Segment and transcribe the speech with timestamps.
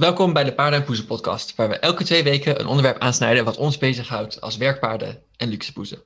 [0.00, 3.44] Welkom bij de Paarden en Poezen podcast, waar we elke twee weken een onderwerp aansnijden
[3.44, 6.02] wat ons bezighoudt als werkpaarden en luxe poezen.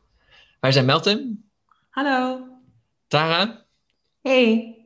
[0.61, 1.45] Wij zijn Meltem.
[1.90, 2.47] Hallo.
[3.07, 3.67] Tara.
[4.22, 4.76] Hey.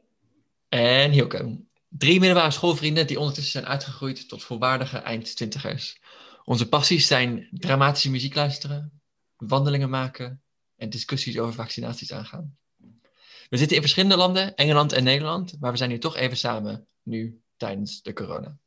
[0.68, 1.60] En Hielke.
[1.88, 6.00] Drie middelbare schoolvrienden die ondertussen zijn uitgegroeid tot volwaardige eind-twintigers.
[6.44, 9.00] Onze passies zijn dramatische muziek luisteren,
[9.36, 10.42] wandelingen maken
[10.76, 12.56] en discussies over vaccinaties aangaan.
[13.48, 16.86] We zitten in verschillende landen, Engeland en Nederland, maar we zijn nu toch even samen,
[17.02, 18.58] nu tijdens de corona.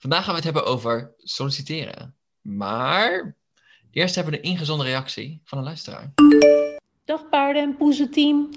[0.00, 2.14] Vandaag gaan we het hebben over solliciteren.
[2.40, 3.36] Maar
[3.90, 6.12] eerst hebben we een ingezonden reactie van een luisteraar.
[7.04, 8.48] Dag paarden en poezenteam.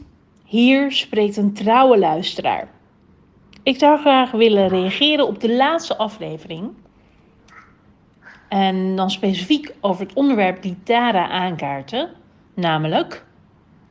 [0.46, 2.70] Hier spreekt een trouwe luisteraar.
[3.64, 6.72] Ik zou graag willen reageren op de laatste aflevering.
[8.50, 12.14] En dan specifiek over het onderwerp die Tara aankaartte.
[12.54, 13.26] Namelijk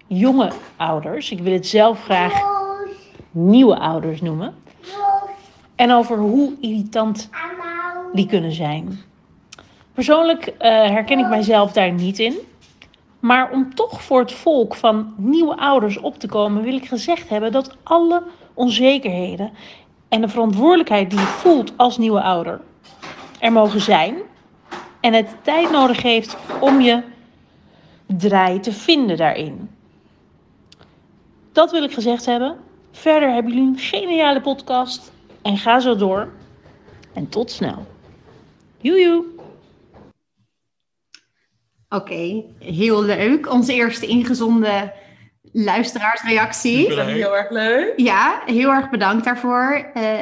[0.07, 1.31] jonge ouders.
[1.31, 2.33] Ik wil het zelf graag
[3.31, 4.55] nieuwe ouders noemen.
[5.75, 7.31] En over hoe irritant
[8.13, 8.99] die kunnen zijn.
[9.93, 12.35] Persoonlijk uh, herken ik mijzelf daar niet in.
[13.21, 17.29] Maar om toch voor het volk van nieuwe ouders op te komen, wil ik gezegd
[17.29, 18.23] hebben dat alle
[18.55, 19.51] onzekerheden
[20.09, 22.61] en de verantwoordelijkheid die je voelt als nieuwe ouder
[23.39, 24.17] er mogen zijn.
[25.01, 27.03] En het tijd nodig heeft om je
[28.07, 29.71] draai te vinden daarin.
[31.53, 32.57] Dat wil ik gezegd hebben.
[32.93, 35.13] Verder hebben jullie een geniale podcast.
[35.43, 36.33] En ga zo door.
[37.15, 37.87] En tot snel.
[38.81, 39.25] Joejoe.
[41.89, 43.53] Oké, heel leuk.
[43.53, 44.93] Onze eerste ingezonde
[45.53, 47.01] luisteraarsreactie.
[47.01, 47.93] Heel erg leuk.
[47.97, 49.91] Ja, heel erg bedankt daarvoor.
[49.95, 50.21] Uh,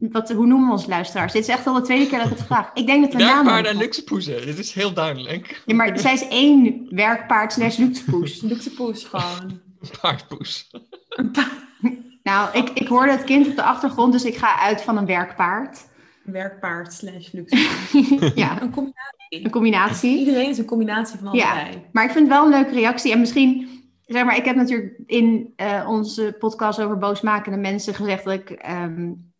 [0.00, 1.32] wat, hoe noemen we ons luisteraars?
[1.32, 2.70] Dit is echt al de tweede keer dat ik het vraag.
[2.74, 3.34] Ik denk dat de naam...
[3.34, 4.46] Werkpaarden en luxepoezen.
[4.46, 5.62] Dit is heel duidelijk.
[5.66, 8.40] Ja, maar zij is één werkpaard slash luxepoes.
[8.40, 9.60] Luxepoes gewoon.
[10.00, 10.70] Paardpoes.
[12.22, 15.06] Nou, ik, ik hoorde het kind op de achtergrond, dus ik ga uit van een
[15.06, 15.88] werkpaard.
[16.24, 17.56] Werkpaard slash luxe.
[18.34, 18.62] ja.
[18.62, 19.44] Een combinatie.
[19.44, 20.18] Een combinatie.
[20.18, 21.70] Iedereen is een combinatie van allebei.
[21.70, 23.12] Ja, maar ik vind het wel een leuke reactie.
[23.12, 23.68] En misschien,
[24.06, 28.66] zeg maar, ik heb natuurlijk in uh, onze podcast over boosmakende mensen gezegd dat ik...
[28.70, 29.30] Um,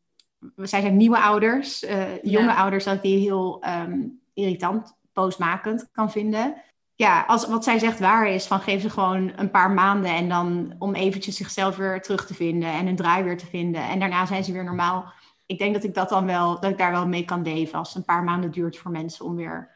[0.56, 2.56] zij zijn nieuwe ouders, uh, jonge ja.
[2.56, 6.54] ouders, dat ik die heel um, irritant, boosmakend kan vinden.
[7.02, 10.28] Ja, als wat zij zegt waar is, van geef ze gewoon een paar maanden en
[10.28, 13.82] dan om eventjes zichzelf weer terug te vinden en een draai weer te vinden.
[13.82, 15.12] En daarna zijn ze weer normaal
[15.52, 17.88] ik denk dat ik dat dan wel, dat ik daar wel mee kan leven als
[17.88, 19.70] het een paar maanden duurt voor mensen om weer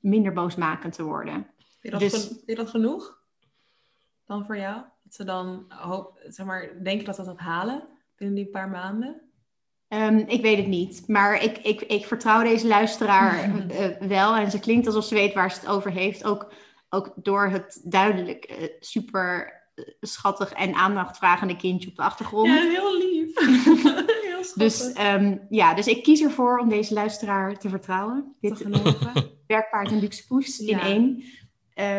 [0.00, 1.34] minder boosmakend te worden.
[1.34, 3.22] Vind je dat, dus, vind je dat genoeg?
[4.26, 4.82] Dan voor jou?
[5.02, 9.20] Dat ze dan hoop, zeg maar, denken dat we dat halen binnen die paar maanden?
[9.88, 13.86] Um, ik weet het niet, maar ik, ik, ik vertrouw deze luisteraar uh,
[14.16, 14.36] wel.
[14.36, 16.24] En ze klinkt alsof ze weet waar ze het over heeft.
[16.24, 16.52] Ook,
[16.88, 19.52] ook door het duidelijk uh, super
[20.00, 22.48] schattig en aandachtvragende kindje op de achtergrond.
[22.48, 23.32] Ja, heel lief.
[24.54, 28.34] Dus um, ja, dus ik kies ervoor om deze luisteraar te vertrouwen.
[28.40, 29.12] Dit geloven.
[29.46, 30.80] werkpaard en luxe poes in Ja.
[30.80, 31.22] één.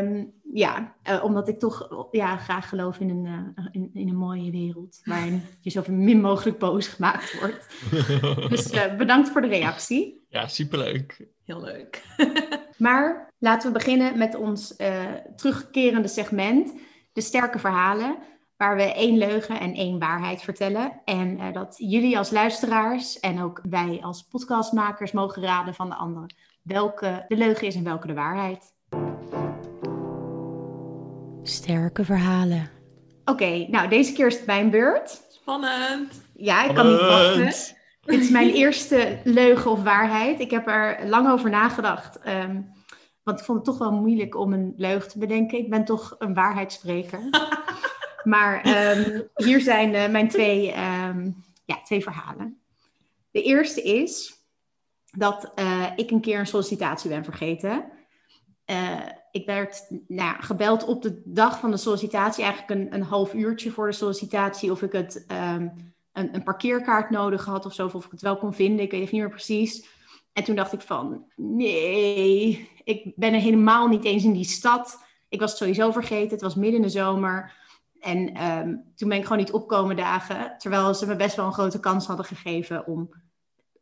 [0.05, 4.15] Um, ja, uh, omdat ik toch ja, graag geloof in een, uh, in, in, een
[4.15, 5.01] mooie wereld.
[5.03, 7.67] Waarin je zo min mogelijk boos gemaakt wordt.
[8.51, 10.25] dus uh, bedankt voor de reactie.
[10.29, 11.27] Ja, superleuk.
[11.43, 12.03] Heel leuk.
[12.77, 14.75] maar laten we beginnen met ons
[15.35, 16.73] terugkerende segment.
[17.13, 18.17] De sterke verhalen
[18.57, 21.01] waar we één leugen en één waarheid vertellen.
[21.05, 25.95] En uh, dat jullie als luisteraars en ook wij als podcastmakers mogen raden van de
[25.95, 28.74] anderen welke de leugen is en welke de waarheid.
[31.47, 32.69] Sterke verhalen.
[33.25, 35.21] Oké, okay, nou deze keer is het mijn beurt.
[35.29, 36.21] Spannend.
[36.33, 37.75] Ja, ik kan niet wachten.
[38.01, 40.39] Dit is mijn eerste leugen of waarheid.
[40.39, 42.27] Ik heb er lang over nagedacht.
[42.27, 42.73] Um,
[43.23, 45.57] want ik vond het toch wel moeilijk om een leugen te bedenken.
[45.57, 47.19] Ik ben toch een waarheidsspreker.
[48.25, 48.67] Maar
[48.97, 52.59] um, hier zijn uh, mijn twee, um, ja, twee verhalen.
[53.31, 54.43] De eerste is
[55.11, 57.85] dat uh, ik een keer een sollicitatie ben vergeten.
[58.65, 58.99] Uh,
[59.35, 63.71] ik werd nou, gebeld op de dag van de sollicitatie, eigenlijk een, een half uurtje
[63.71, 68.05] voor de sollicitatie, of ik het, um, een, een, parkeerkaart nodig had of zo, of
[68.05, 68.85] ik het wel kon vinden.
[68.85, 69.87] Ik weet het niet meer precies.
[70.33, 75.03] En toen dacht ik van, nee, ik ben er helemaal niet eens in die stad.
[75.29, 77.53] Ik was het sowieso vergeten, het was midden in de zomer.
[77.99, 80.57] En um, toen ben ik gewoon niet opkomen dagen.
[80.57, 83.09] Terwijl ze me best wel een grote kans hadden gegeven om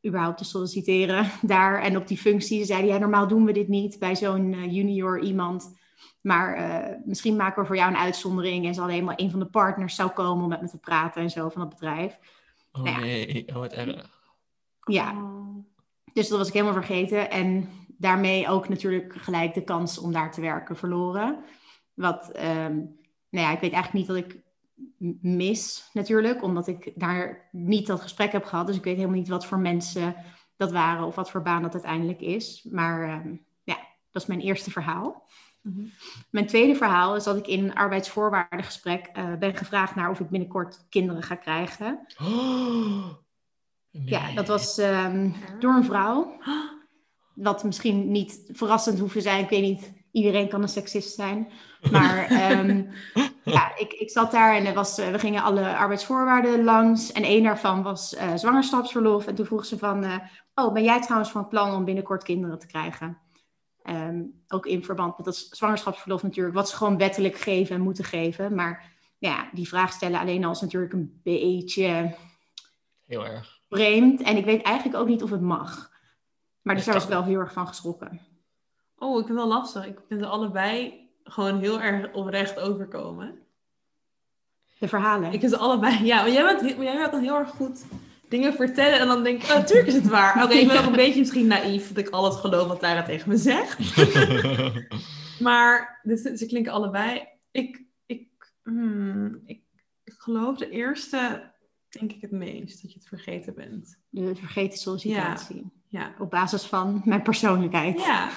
[0.06, 1.82] überhaupt te solliciteren daar.
[1.82, 4.74] En op die functie ze zeiden, ja, normaal doen we dit niet bij zo'n uh,
[4.74, 5.82] junior iemand.
[6.22, 8.66] Maar uh, misschien maken we voor jou een uitzondering.
[8.66, 11.30] En hadden helemaal een van de partners zou komen om met me te praten en
[11.30, 12.18] zo van het bedrijf.
[12.72, 13.02] Oh nou ja.
[13.02, 14.10] nee, oh wat erg.
[14.86, 15.14] Ja,
[16.14, 17.32] dus dat was ik helemaal vergeten.
[17.32, 21.44] En daarmee ook natuurlijk gelijk de kans om daar te werken verloren.
[21.94, 22.32] Wat...
[22.36, 24.43] Um, nou ja, ik weet eigenlijk niet wat ik
[25.22, 28.68] mis natuurlijk, omdat ik daar niet dat gesprek heb gehad.
[28.68, 30.16] Dus ik weet helemaal niet wat voor mensen
[30.56, 32.68] dat waren of wat voor baan dat uiteindelijk is.
[32.72, 33.78] Maar ehm, ja,
[34.12, 35.28] dat is mijn eerste verhaal.
[35.62, 35.86] Mhm.
[36.30, 40.30] Mijn tweede verhaal is dat ik in een arbeidsvoorwaardengesprek eh, ben gevraagd naar of ik
[40.30, 42.06] binnenkort kinderen ga krijgen.
[42.22, 43.08] Oh,
[44.06, 46.40] Ja, dat was ehm, door een vrouw.
[47.34, 49.44] Wat misschien niet verrassend hoeft te zijn.
[49.44, 51.52] Ik weet niet, iedereen kan een seksist zijn.
[51.92, 52.84] Maar ehm,
[53.56, 57.12] ja, ik, ik zat daar en er was, eh, we gingen alle arbeidsvoorwaarden langs.
[57.12, 59.28] En één daarvan was eh, zwangerschapsverlof.
[59.28, 60.18] En toen vroeg ze van, eh,
[60.56, 63.18] oh, ben jij trouwens van plan om binnenkort kinderen te krijgen?
[63.84, 68.04] Ehm, ook in verband met dat zwangerschapsverlof natuurlijk, wat ze gewoon wettelijk geven en moeten
[68.04, 68.56] geven.
[68.56, 72.16] Maar ja, die vraag stellen alleen al is natuurlijk een beetje
[73.06, 73.60] Heel erg.
[73.70, 74.22] vreemd.
[74.22, 75.92] En ik weet eigenlijk ook niet of het mag.
[76.62, 78.33] Maar dus daar was ik wel heel erg van geschrokken.
[79.04, 79.86] Oh, ik vind het wel lastig.
[79.86, 83.40] Ik vind ze allebei gewoon heel erg oprecht overkomen.
[84.80, 85.32] De verhalen.
[85.34, 87.86] Ik vind ze allebei, ja, maar jij bent, maar jij bent dan heel erg goed
[88.30, 90.44] dingen vertellen en dan denk ik, oh, natuurlijk is het waar.
[90.44, 93.30] Oké, ik ben ook een beetje misschien naïef dat ik alles geloof wat Lara tegen
[93.30, 93.80] me zegt.
[95.40, 97.28] Maar dit, ze klinken allebei.
[97.52, 99.62] Ik, ik, hmm, ik,
[100.04, 101.52] ik geloof de eerste,
[101.90, 104.00] denk ik het meest, dat je het vergeten bent.
[104.10, 105.56] De vergeten sollicitatie.
[105.56, 105.83] Ja.
[106.20, 108.00] Op basis van mijn persoonlijkheid.
[108.06, 108.30] Ja.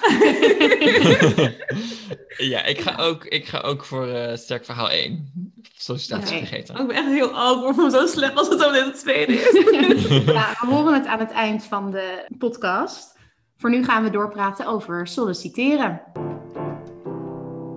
[2.53, 5.31] ja, ik ga ook, ik ga ook voor eh, sterk verhaal 1.
[5.77, 6.39] Sollicitatie Ja.
[6.45, 6.75] vergeten.
[6.75, 9.51] ik ben echt heel awkward voor zo slecht als het dan in het tweede is.
[10.33, 13.15] Ja, we horen het aan het eind van de podcast.
[13.57, 16.01] Voor nu gaan we doorpraten over solliciteren.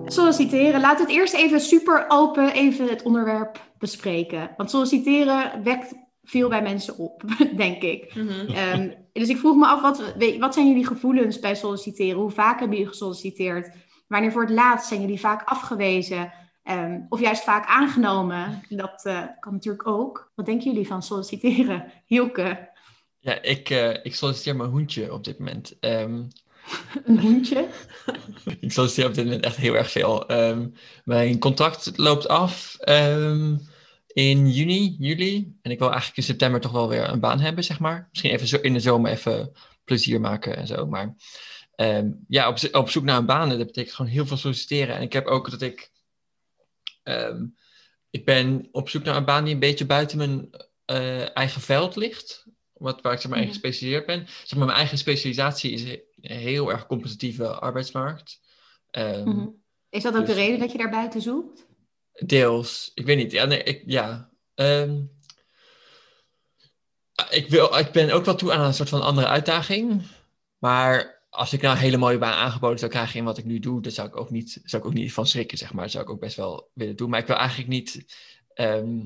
[0.05, 0.81] Solliciteren.
[0.81, 4.49] Laten we het eerst even super open even het onderwerp bespreken.
[4.57, 7.23] Want solliciteren wekt veel bij mensen op,
[7.57, 8.15] denk ik.
[8.15, 8.51] Mhm.
[8.53, 12.19] Ehm, dus ik vroeg me af, wat, wat zijn jullie gevoelens bij solliciteren?
[12.21, 13.75] Hoe vaak hebben jullie gesolliciteerd?
[14.07, 16.33] Wanneer voor het laatst zijn jullie vaak afgewezen?
[16.63, 18.63] Ehm, of juist vaak aangenomen?
[18.69, 20.31] Dat eh, kan natuurlijk ook.
[20.35, 21.91] Wat denken jullie van solliciteren?
[22.05, 22.69] Hielke,
[23.19, 25.79] Ja, ik, eh, ik solliciteer mijn hoentje op dit moment.
[25.79, 26.23] Ehm,
[27.05, 27.67] een hoentje?
[28.59, 30.27] ik solliciteer op dit moment echt heel erg veel.
[30.27, 30.67] Ehm,
[31.03, 33.55] mijn contract loopt af ehm,
[34.13, 35.57] in juni, juli.
[35.61, 38.07] En ik wil eigenlijk in september toch wel weer een baan hebben, zeg maar.
[38.09, 39.51] Misschien even zo in de zomer even
[39.83, 40.85] plezier maken en zo.
[40.85, 41.15] Maar
[41.75, 44.95] ehm, ja, op, op zoek naar een baan, dat betekent gewoon heel veel solliciteren.
[44.95, 45.91] En ik heb ook dat ik...
[47.03, 47.45] ehm,
[48.09, 50.49] ik ben op zoek naar een baan die een beetje buiten mijn
[50.85, 52.45] eh, eigen veld ligt.
[52.73, 53.53] Wat, waar ik zeg maar, in Mhm.
[53.53, 54.27] gespecialiseerd ben.
[54.27, 58.39] Zeg maar, mijn eigen specialisatie is he- heel erg competitieve arbeidsmarkt.
[58.91, 59.47] Ehm, Mhm.
[59.89, 61.65] Is dat ook de dus- reden dat je daar buiten zoekt?
[62.25, 62.91] Deels.
[62.93, 63.31] Ik weet niet.
[63.31, 64.29] Ja, nee, ik, ja.
[64.55, 65.01] Ehm,
[67.29, 70.01] ik, wil, ik ben ook wel toe aan een soort van andere uitdaging.
[70.57, 73.59] Maar als ik nou een hele mooie baan aangeboden zou krijgen in wat ik nu
[73.59, 75.83] doe, dan zou ik ook niet, zou ik ook niet van schrikken, zeg maar.
[75.83, 77.09] Dat zou ik ook best wel willen doen.
[77.09, 78.05] Maar ik wil eigenlijk niet.
[78.53, 78.99] ehm,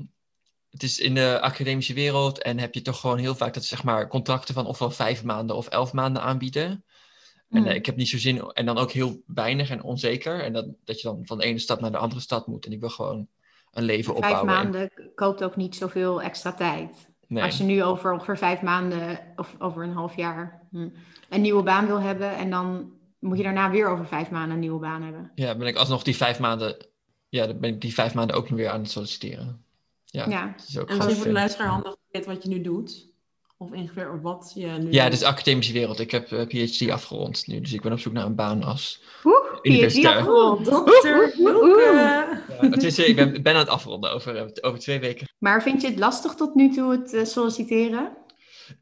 [0.70, 3.82] het is in de academische wereld en heb je toch gewoon heel vaak dat zeg
[3.82, 6.84] maar contracten van ofwel vijf maanden of elf maanden aanbieden.
[7.50, 7.68] En Mhm.
[7.70, 10.42] eh, ik heb niet zo zin, en dan ook heel weinig en onzeker.
[10.42, 12.66] En dat, dat je dan van de ene stad naar de andere stad moet.
[12.66, 13.28] En ik wil gewoon
[13.72, 14.54] een leven Vijf opbouwen.
[14.54, 17.08] En- maanden koopt ook niet zoveel extra tijd.
[17.28, 17.42] nee.
[17.42, 20.88] Als je nu over ongeveer vijf maanden of over een half jaar hm,
[21.28, 22.36] een nieuwe baan wil hebben.
[22.36, 25.30] En dan moet je daarna weer over vijf maanden een nieuwe baan hebben.
[25.34, 26.86] Ja, ben ik alsnog die vijf maanden.
[27.28, 29.64] Ja, dan ben ik die vijf maanden ook nog weer aan het solliciteren.
[30.04, 30.54] Ja, Ja.
[30.56, 33.08] dat is ook En gewoon misschien voor de luisteraar handig wat je nu doet.
[33.58, 36.00] Of ongeveer wat je nu Ja, is academische wereld.
[36.00, 39.02] Ik heb eh, PhD afgerond nu, dus ik ben op zoek naar een baan als.
[39.22, 40.16] Woe, PhD Universitair.
[40.16, 40.64] afgerond.
[40.64, 41.74] Dokter Oeh, oeh, oeh.
[41.76, 42.42] Hilke.
[42.60, 44.98] Ja, het is, eh, ik ben, ik ben aan het afronden over, eh, over twee
[45.00, 45.26] weken.
[45.38, 48.16] Maar vind je het lastig tot nu toe, het eh, solliciteren?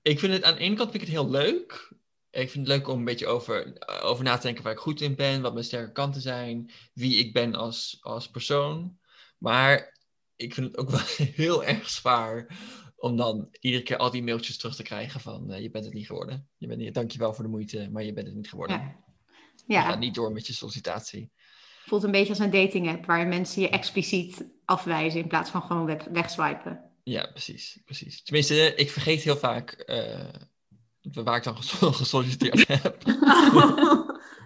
[0.02, 1.92] Ik vind het aan de ene kant vind ik het heel leuk.
[2.30, 5.00] Ik vind het leuk om een beetje over, over na te denken waar ik goed
[5.00, 8.98] in ben, wat mijn sterke kanten zijn, wie ik ben als, als persoon.
[9.38, 9.98] Maar
[10.36, 11.00] ik vind het ook wel
[11.34, 12.46] heel erg zwaar
[13.04, 15.94] om dan iedere keer al die mailtjes terug te krijgen van eh, je bent het
[15.94, 16.48] niet geworden.
[16.58, 18.76] Je bent niet, dankjewel voor de moeite, maar je bent het niet geworden.
[18.76, 18.96] Ja.
[19.66, 21.30] Je Ja, gaat niet door met je sollicitatie.
[21.86, 25.62] voelt een beetje als een dating app waar mensen je expliciet afwijzen in plaats van
[25.62, 26.80] gewoon weg, wegswipen.
[27.02, 28.22] Ja, precies, precies.
[28.22, 30.28] Tenminste, ik vergeet heel vaak eh,
[31.02, 33.02] waar ik dan gesol- gesolliciteerd heb.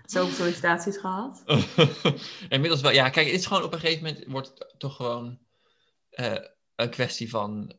[0.04, 1.42] Zoveel sollicitaties gehad.
[2.48, 2.92] Inmiddels wel.
[2.92, 5.38] Ja, kijk, het is gewoon op een gegeven moment wordt het toch gewoon
[6.10, 6.34] eh,
[6.76, 7.72] een kwestie van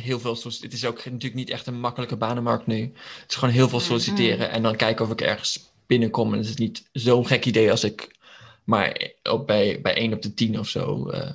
[0.00, 2.80] heel veel Het is ook natuurlijk niet echt een makkelijke banenmarkt nu.
[3.20, 6.32] Het is gewoon heel veel solliciteren en dan kijken of ik ergens binnenkom.
[6.32, 8.16] En het is niet zo'n gek idee als ik
[8.64, 11.34] maar op bij, bij 1 op de 10 of zo eh,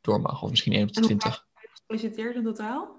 [0.00, 0.42] door mag.
[0.42, 1.46] Of misschien 1 op de En hoe 20.
[1.54, 2.98] Gesolliciteerd in totaal?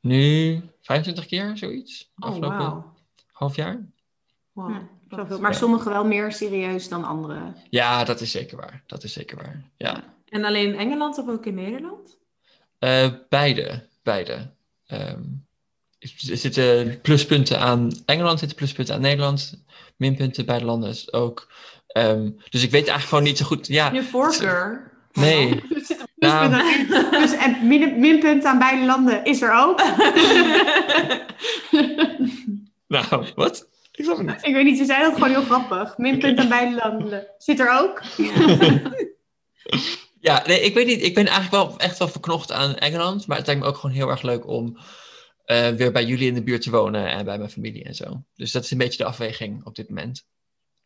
[0.00, 2.12] Nu 25 keer, zoiets.
[2.18, 2.84] Oh, Afgelopen
[3.32, 3.86] half jaar.
[4.52, 4.76] Wow.
[5.08, 5.40] Zoveel.
[5.40, 7.56] Maar sommigen wel meer serieus dan anderen.
[7.70, 8.82] Ja, dat is zeker waar.
[8.86, 9.70] Dat is zeker waar.
[9.76, 10.14] Ja.
[10.28, 12.18] En alleen in Engeland of ook in Nederland?
[12.78, 14.50] Eh, beide, beide.
[14.86, 15.20] Ehm,
[15.98, 19.64] er zitten pluspunten aan Engeland, zitten pluspunten aan Nederland.
[19.96, 21.52] Minpunten bij de landen is ook.
[21.86, 23.66] Ehm, dus ik weet eigenlijk gewoon niet zo goed.
[23.66, 24.90] Ja, Je voorkeur.
[25.12, 25.48] nee.
[25.74, 26.48] Er zit een Nou.
[26.50, 27.20] pluspunt aan.
[27.20, 29.82] Dus, en min, minpunt aan beide landen is er ook.
[32.88, 33.68] Nou, wat?
[33.92, 34.46] Ik snap het niet.
[34.46, 35.98] Ik weet niet, ze zei dat gewoon heel grappig.
[35.98, 37.26] Minpunt aan beide landen.
[37.38, 38.02] Zit er ook?
[40.20, 41.02] Ja, nee, ik weet niet.
[41.02, 43.26] Ik ben eigenlijk wel echt wel verknocht aan Engeland.
[43.26, 44.78] Maar het lijkt me ook gewoon heel erg leuk om
[45.44, 48.22] eh, weer bij jullie in de buurt te wonen en bij mijn familie en zo.
[48.34, 50.26] Dus dat is een beetje de afweging op dit moment.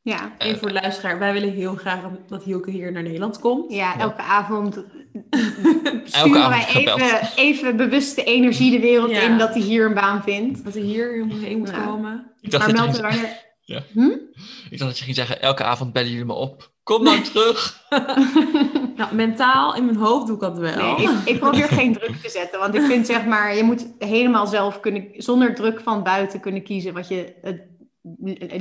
[0.02, 0.34] Ja.
[0.38, 1.18] Even voor de luisteraar.
[1.18, 3.72] Wij willen heel graag dat Hielke hier naar Nederland komt.
[3.72, 4.74] Ja, elke avond
[5.30, 9.20] Elke sturen avond wij even, even bewust de energie de wereld Ja.
[9.20, 10.64] in dat hij hier een baan vindt.
[10.64, 11.84] Dat hij hier heen moet Ja.
[11.84, 12.32] komen.
[12.40, 14.30] Ik dacht, Maar er ging, wanneer...
[14.70, 16.72] ik dacht dat je ging zeggen, elke avond bellen jullie me op.
[16.82, 17.78] Kom dan terug.
[19.00, 20.96] Nou, mentaal in mijn hoofd doe ik dat wel.
[20.96, 22.58] Nee, ik, ik probeer geen druk te zetten.
[22.60, 26.62] Want ik vind zeg maar, je moet helemaal zelf kunnen, zonder druk van buiten kunnen
[26.62, 27.68] kiezen wat je het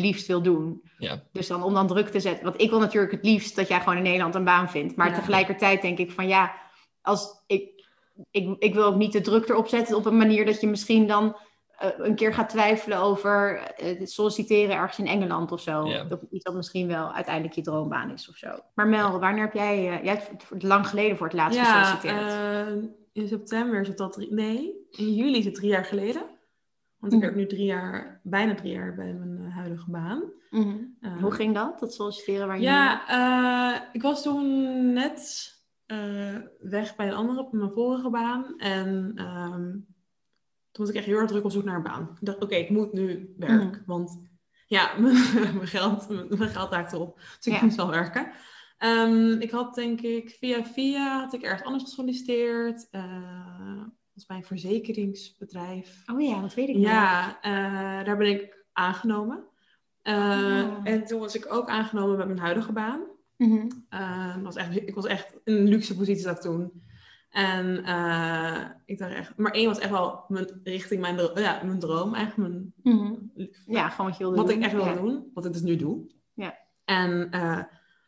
[0.01, 0.81] liefst wil doen.
[0.97, 1.23] Ja.
[1.31, 2.43] Dus dan om dan druk te zetten.
[2.43, 4.95] Want ik wil natuurlijk het liefst dat jij gewoon in Nederland een baan vindt.
[4.95, 5.15] Maar Ja.
[5.15, 6.53] tegelijkertijd denk ik van ja,
[7.01, 7.85] als ik,
[8.31, 11.07] ik, ik wil ook niet de druk erop zetten op een manier dat je misschien
[11.07, 11.35] dan
[11.79, 15.85] een keer gaat twijfelen over eh, het solliciteren ergens in Engeland of zo.
[15.87, 16.03] Ja.
[16.03, 18.59] Dat iets dat misschien wel uiteindelijk je droombaan is of zo.
[18.75, 22.31] Maar Mel, wanneer heb jij, eh, jij hebt lang geleden voor het laatst ja, gesolliciteerd?
[22.31, 24.33] eh, in september is het al drie...
[24.33, 26.21] Nee, in juli is het drie jaar geleden.
[26.99, 27.27] Want ik Mhm.
[27.27, 30.23] werk nu drie jaar, bijna drie jaar bij mijn eh, huidige baan.
[30.49, 30.77] Mhm.
[31.01, 35.47] Eh, Hoe ging dat, dat solliciteren waar je Ja, eh, ik was toen net
[35.85, 38.53] eh, weg bij een andere, mijn vorige baan.
[38.57, 39.69] En ehm,
[40.71, 42.09] toen was ik echt heel erg druk op zoek naar een baan.
[42.19, 43.71] Ik dacht, oké, ik moet nu werk.
[43.71, 43.79] Mhm.
[43.85, 44.19] Want
[44.67, 47.15] ja, mijn geld, mijn geld raakte op.
[47.17, 47.63] Dus ik Ja.
[47.63, 48.31] moest wel werken.
[48.77, 52.87] Ehm, ik had denk ik via via had ik ergens anders gesolliciteerd.
[52.91, 53.01] Dat
[54.13, 56.03] was bij een verzekeringsbedrijf.
[56.11, 56.75] Oh ja, dat weet ik.
[56.75, 59.43] Ja, eh, daar ben ik aangenomen.
[60.01, 60.79] Eh, Oh.
[60.83, 63.01] En toen was ik ook aangenomen bij mijn huidige baan.
[63.37, 63.67] Mhm.
[63.89, 66.83] Eh, dat was echt, ik was echt in een luxe positie ik toen.
[67.29, 71.79] En eh, ik dacht echt, maar één was echt wel mijn, richting mijn, ja, mijn
[71.79, 73.13] droom, eigenlijk mijn, Mhm.
[73.65, 74.57] Ja, gewoon wat je wilde wat doen.
[74.57, 74.95] ik echt wilde Ja.
[74.95, 76.07] doen, wat ik dus nu doe.
[76.33, 76.57] Ja.
[76.85, 77.59] En eh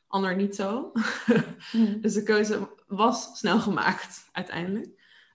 [0.07, 0.91] ander niet zo.
[1.71, 1.99] Mhm.
[2.01, 4.89] Dus de keuze was snel gemaakt, uiteindelijk.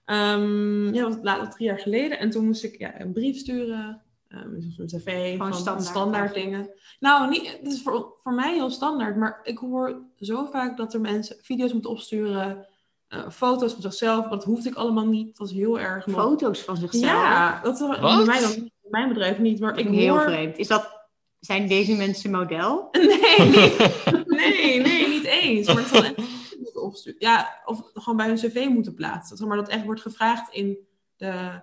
[0.05, 2.19] Ehm, ja, dat was later drie jaar geleden.
[2.19, 4.01] En toen moest ik ja, een brief sturen.
[4.29, 6.69] Um, een cv, Gewoon van standaard standaard, dingen.
[6.99, 9.15] Nou, niet, het is voor, voor mij heel standaard.
[9.15, 12.67] Maar ik hoor zo vaak dat er mensen video's moeten opsturen.
[13.07, 14.19] Eh, foto's van zichzelf.
[14.21, 15.27] Maar dat hoefde ik allemaal niet.
[15.27, 16.05] Dat was heel erg...
[16.05, 17.03] nog- Foto's van zichzelf.
[17.11, 18.71] Ja, dat was bij mij dan niet.
[18.81, 19.59] Bij mijn bedrijf niet.
[19.59, 20.21] Maar ik ik heel hoor...
[20.21, 20.57] vreemd.
[20.57, 20.99] Is dat,
[21.39, 22.87] zijn deze mensen model?
[22.91, 25.67] Nee, niet, nee, nee, niet eens.
[25.67, 27.19] Maar het echt opsturen.
[27.19, 29.37] Ja, of gewoon bij hun cv moeten plaatsen.
[29.37, 30.77] Zeg maar dat echt wordt gevraagd in
[31.17, 31.61] de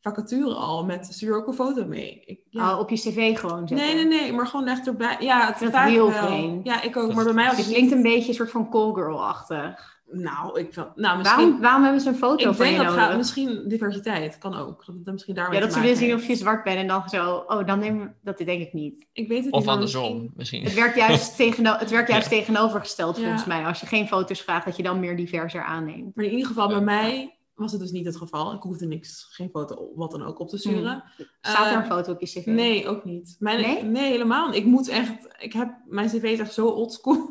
[0.00, 0.84] vacature al.
[0.84, 2.22] Met stuur ook een foto mee.
[2.26, 2.72] Ik, ja.
[2.72, 3.76] Oh, op je cv gewoon zetten?
[3.86, 5.16] nee, nee, nee, maar gewoon echt erbij.
[5.20, 6.26] Ja, het Dat vaak heel wel.
[6.26, 6.66] vreemd.
[6.66, 7.14] Ja, ik ook.
[7.14, 9.91] Maar bij mij was Het het klinkt een beetje een soort van call girl-achtig.
[10.12, 11.42] Nou, ik vind, nou misschien.
[11.42, 14.54] Waarom, waarom hebben ze een foto ik van je denk dat gaat misschien diversiteit kan
[14.54, 14.86] ook.
[14.86, 17.08] Dat het misschien daarmee ja, dat ze willen zien of je zwart bent en dan
[17.08, 17.44] zo...
[17.46, 19.06] Oh, dan neem dat denk ik niet.
[19.12, 19.66] Ik weet het Of niet.
[19.66, 20.62] maar andersom, misschien- misschien.
[20.64, 22.36] Het werkt juist, tegeno het werkt juist Ja.
[22.38, 23.22] tegenovergesteld Ja.
[23.22, 23.64] volgens mij.
[23.66, 26.14] Als je geen foto's vraagt, dat je dan meer diverser aanneemt.
[26.16, 26.82] Maar in ieder geval, bij Ja.
[26.82, 28.52] mij was het dus niet het geval.
[28.54, 31.04] Ik hoefde niks, geen foto, wat dan ook op te sturen.
[31.40, 32.46] Staat er Eh, een foto op je cv?
[32.46, 33.36] Nee, ook niet.
[33.38, 34.02] Mijn, Nee?
[34.10, 34.52] helemaal.
[34.54, 35.12] Ik moet echt...
[35.38, 35.74] Ik heb...
[35.86, 37.28] Mijn cv is echt zo oldschool.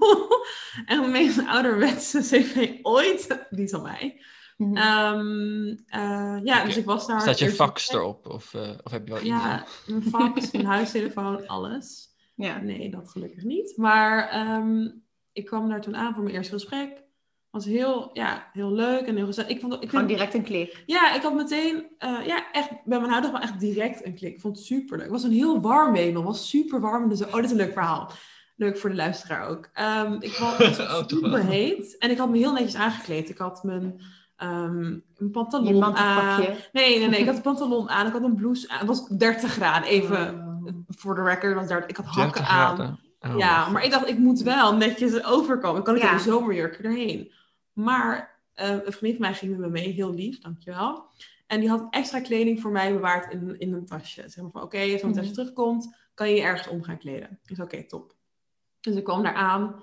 [0.86, 3.46] De meest ouderwetse cv ooit.
[3.50, 4.22] Die is van mij.
[4.58, 4.78] Mhm.
[4.78, 7.22] Ehm, eh, ja, dus ik was daar...
[7.22, 8.28] Staat je fax erop?
[8.30, 9.24] Of, eh, of heb je wel?
[9.24, 12.10] Ja, mijn fax, mijn huistelefoon, alles.
[12.36, 12.60] ja.
[12.62, 13.78] Nee, dat gelukkig niet.
[13.78, 14.90] Maar ehm,
[15.32, 17.04] ik kwam daar toen aan voor mijn eerste gesprek.
[17.50, 19.50] was heel, ja, heel leuk en heel gezellig.
[19.50, 20.84] Ik vond, ik Gewoon vind, direct een klik.
[20.86, 24.34] ja, ik had meteen, eh, ja, echt bij mijn huidige baan echt direct een klik.
[24.34, 25.06] Ik vond het super leuk.
[25.06, 26.22] Het was een heel warm wemel.
[26.22, 27.10] Het was super warm.
[27.10, 28.12] Dus, oh, dit is een leuk verhaal.
[28.62, 29.70] Leuk voor de luisteraar ook.
[29.74, 31.98] Ehm, ik was Oh, toch super heet.
[31.98, 33.30] En ik had me heel netjes aangekleed.
[33.30, 34.02] Ik had mijn,
[34.36, 36.40] ehm, mijn Je pantalon aan.
[36.72, 37.20] Nee, nee, nee.
[37.20, 38.08] Ik had een pantalon aan.
[38.08, 38.78] Ik had een blouse aan.
[38.78, 39.90] Het was 30 graden.
[39.90, 40.74] Even Oh.
[40.88, 41.56] voor de record.
[41.56, 43.00] Was daar, ik had hakken 30 aan.
[43.20, 45.78] Oh, ja, maar ik dacht, ik moet wel netjes overkomen.
[45.80, 46.12] Ik kan niet Ja.
[46.12, 47.32] in de zomerjurk erheen.
[47.74, 51.06] Maar eh, een vriendin van mij ging met me mee, heel lief, dankjewel.
[51.48, 54.24] En die had extra kleding voor mij bewaard in, in een tasje.
[54.28, 55.34] Zeg maar van, oké, als mijn tasje Mhm.
[55.40, 57.40] terugkomt, kan je je ergens om gaan kleden.
[57.46, 58.16] Ik zei, oké, top.
[58.82, 59.76] Dus ik kwam daar aan,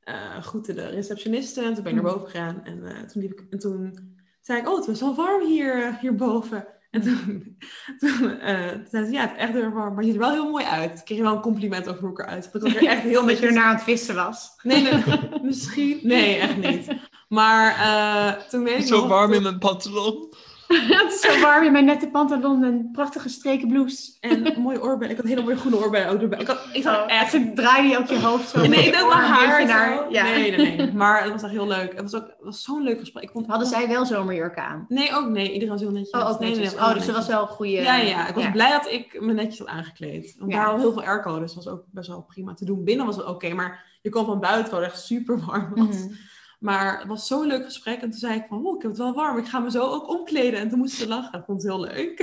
[0.00, 2.14] eh groette de receptioniste, en toen ben ik naar Mhm.
[2.20, 2.60] boven gegaan.
[2.64, 3.98] En, eh, toen, liep ik, en toen
[4.40, 6.66] zei ik, oh, het was wel warm hier, eh, hierboven.
[6.90, 7.56] En toen,
[7.98, 10.20] toen eh, toen zei ze, ja, het is echt heel erg warm, maar je ziet
[10.20, 10.98] er wel heel mooi uit.
[10.98, 12.54] Ik kreeg je wel een compliment over hoe ik eruit zag.
[12.54, 14.50] Ik was er echt heel Omdat je ernaar aan het vissen was.
[14.62, 15.02] Nee, nee,
[15.42, 16.00] misschien.
[16.02, 16.88] Nee, echt niet.
[17.28, 19.08] Maar eh, toen weet ik Zo nog...
[19.08, 20.32] warm toen- in mijn pantalon.
[21.02, 24.16] het is zo warm in mijn nette pantalon en prachtige streken blouse.
[24.20, 25.10] En een mooie oorbellen.
[25.10, 26.38] Ik had hele mooie groene oorbellen ook erbij.
[26.40, 27.34] Ik, had, ik had Oh, echt...
[27.34, 28.58] echt, draai je ook je hoofd zo.
[28.58, 30.10] Nee, ik deed mijn haar naar...
[30.10, 30.22] Ja.
[30.22, 30.92] Nee, nee, nee.
[30.92, 31.92] Maar het was echt heel leuk.
[31.92, 33.22] Het was ook het was zo'n leuk gesprek.
[33.22, 33.46] Ik vond...
[33.46, 34.84] Hadden zij wel zomerjurken aan?
[34.88, 35.46] Nee, ook nee.
[35.46, 36.10] Iedereen was heel netjes.
[36.10, 36.80] Oh, ook Nee, nee, netjes.
[36.80, 37.34] nee, oh, dus er was netjes.
[37.34, 37.70] wel een goede...
[37.72, 38.50] Ja, ja, ik was ja.
[38.50, 40.34] blij dat ik me netjes had aangekleed.
[40.38, 40.56] Want Ja.
[40.62, 42.84] daar had heel veel airco, dus dat was ook best wel prima te doen.
[42.84, 45.86] Binnen was het oké, maar je kwam van buiten het echt super warm was.
[45.96, 46.12] Mhm.
[46.58, 48.02] Maar het was zo'n leuk gesprek.
[48.02, 49.38] En toen zei ik van, oh, ik heb het wel warm.
[49.38, 50.60] Ik ga me zo ook omkleden.
[50.60, 51.38] En toen moesten ze lachen.
[51.38, 52.18] Ik vond het heel leuk.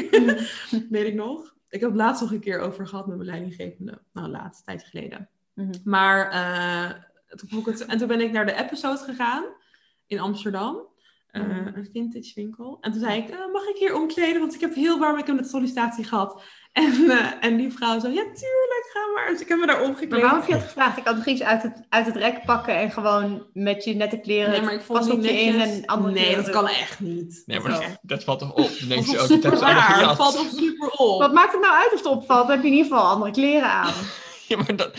[0.90, 1.56] Weet ik nog.
[1.70, 4.02] Ik heb het laatst nog een keer over gehad met mijn leidinggevende.
[4.14, 5.30] Nou, laatst, tijd geleden.
[5.54, 5.72] Mhm.
[5.84, 6.90] Maar eh,
[7.36, 7.86] toen vond ik het...
[7.86, 9.44] En toen ben ik naar de episode gegaan
[10.08, 10.92] in Amsterdam.
[11.28, 11.78] Eh, Mhm.
[11.78, 12.78] Een vintage winkel.
[12.82, 14.40] En toen zei ik, eh, mag ik hier omkleden?
[14.40, 16.42] Want ik heb heel warm, ik heb net sollicitatie gehad.
[16.74, 19.28] En, eh, en die vrouw zo, ja tuurlijk, ga maar.
[19.32, 20.22] Dus ik heb me daar Maar omgekleed.
[20.22, 20.98] waarom heb je het gevraagd?
[20.98, 24.18] Ik had nog iets uit het, uit het rek pakken en gewoon met je nette
[24.20, 24.52] kleren.
[24.52, 26.68] Nee, maar ik vond pas het op niet je in en andere Nee, dat kan
[26.68, 27.44] echt niet.
[27.46, 28.56] Nee, Dat maar dat, dat valt toch op?
[28.80, 29.60] Dan denk Dat je is ook, super dat.
[29.60, 30.16] Het gejat.
[30.16, 31.20] valt ook super op.
[31.20, 32.48] Wat maakt het nou uit of het opvalt?
[32.48, 33.94] Dan heb je in ieder geval andere kleren aan.
[34.48, 34.98] Ja, maar dat,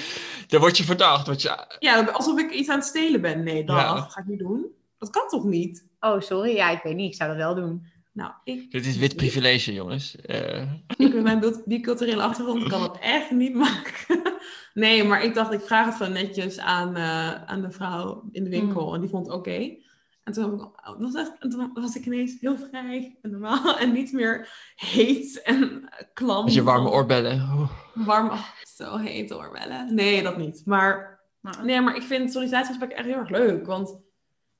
[0.48, 1.26] daar word je verdacht.
[1.26, 3.42] Word je, Ja, alsof ik iets aan het stelen ben.
[3.42, 3.96] Nee, dat Ja.
[4.08, 4.66] ga ik niet doen.
[4.98, 5.84] Dat kan toch niet?
[6.00, 6.54] Oh, sorry.
[6.56, 7.10] Ja, ik weet niet.
[7.10, 7.86] Ik zou dat wel doen.
[8.14, 10.16] Nou, ik, dit is wit privilege, jongens.
[10.16, 14.22] Eh, ik met mijn beeld- biculturele achtergrond kan dat echt niet maken.
[14.74, 18.44] Nee, maar ik dacht, ik vraag het gewoon netjes aan, eh, aan de vrouw in
[18.44, 18.94] de winkel.
[18.94, 19.76] En die vond het oké.
[20.22, 23.78] En toen, oh, was echt, en toen was ik ineens heel vrij en normaal.
[23.78, 26.44] En niet meer heet en klam.
[26.44, 27.48] met je warme oorbellen.
[27.54, 27.70] Oeh.
[28.06, 28.44] Warm, oh,
[28.76, 29.94] zo heet oorbellen.
[29.94, 30.62] Nee, dat niet.
[30.64, 31.20] Maar,
[31.62, 33.66] nee, maar ik vind sollicitatiegesprekken echt heel erg leuk.
[33.66, 33.96] Want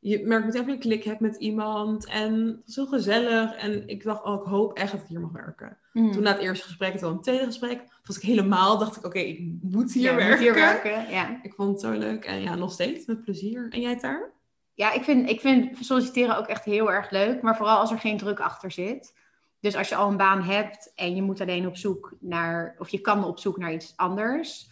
[0.07, 2.07] je merkt meteen of je een klik hebt met iemand.
[2.07, 3.57] En het is heel gezellig.
[3.57, 5.79] En ik dacht, oh, ik hoop echt dat ik hier mag werken.
[5.93, 6.13] Mm.
[6.13, 9.19] Toen na het eerste gesprek, toen een tweede gesprek, was ik helemaal, dacht ik, oké,
[9.19, 10.43] ik moet hier Ja, je moet werken.
[10.45, 11.11] hier werken.
[11.15, 11.41] Ja.
[11.43, 12.25] Ik vond het zo leuk.
[12.25, 13.67] En ja, nog steeds, met plezier.
[13.71, 14.33] En jij daar?
[14.75, 17.43] Ja, ik vind, ik vind solliciteren ook echt heel erg leuk.
[17.43, 19.15] Maar vooral als er geen druk achter zit.
[19.61, 22.77] Dus als je al een baan hebt en je moet alleen op zoek naar...
[22.79, 24.71] Of je kan op zoek naar iets anders.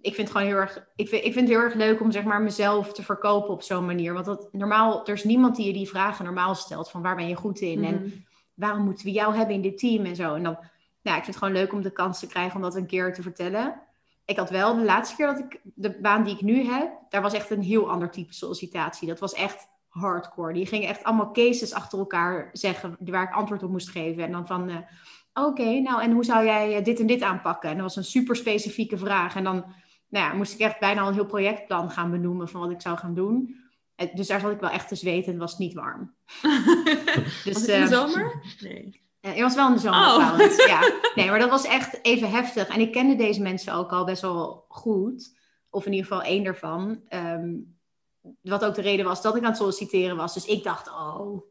[0.00, 0.86] Ik vind het gewoon heel erg...
[0.96, 3.62] Ik vind, ik vind het heel erg leuk om zeg maar mezelf te verkopen op
[3.62, 4.12] zo'n manier.
[4.12, 6.90] Want dat, normaal, er is niemand die je die vragen normaal stelt.
[6.90, 7.84] Van waar ben je goed in?
[7.84, 8.08] En Mhm.
[8.54, 10.34] waarom moeten we jou hebben in dit team en zo.
[10.34, 10.58] En dan,
[11.00, 13.14] ja, ik vind het gewoon leuk om de kans te krijgen om dat een keer
[13.14, 13.80] te vertellen.
[14.24, 17.22] Ik had wel de laatste keer dat ik de baan die ik nu heb, daar
[17.22, 19.08] was echt een heel ander type sollicitatie.
[19.08, 20.52] Dat was echt hardcore.
[20.52, 24.22] Die gingen echt allemaal cases achter elkaar zeggen waar ik antwoord op moest geven.
[24.24, 24.76] En dan van, eh,
[25.46, 27.68] oké, nou en hoe zou jij eh, dit en dit aanpakken?
[27.68, 29.36] En dat was een super specifieke vraag.
[29.36, 29.64] En dan
[30.08, 32.80] nou ja, moest ik echt bijna al een heel projectplan gaan benoemen van wat ik
[32.80, 33.56] zou gaan doen.
[33.94, 36.14] Eh, Dus daar zat ik wel echt te zweten en het was niet warm.
[37.44, 38.42] Dus, was het in de eh, zomer?
[38.60, 39.02] Nee.
[39.20, 40.14] ja, het was wel in de zomer Oh.
[40.16, 40.66] trouwens.
[40.66, 40.92] Ja.
[41.14, 42.68] Nee, maar dat was echt even heftig.
[42.68, 45.36] En ik kende deze mensen ook al best wel goed.
[45.70, 47.00] Of in ieder geval één daarvan.
[47.08, 47.54] Ehm,
[48.42, 50.34] wat ook de reden was dat ik aan het solliciteren was.
[50.34, 51.42] Dus ik dacht, oh,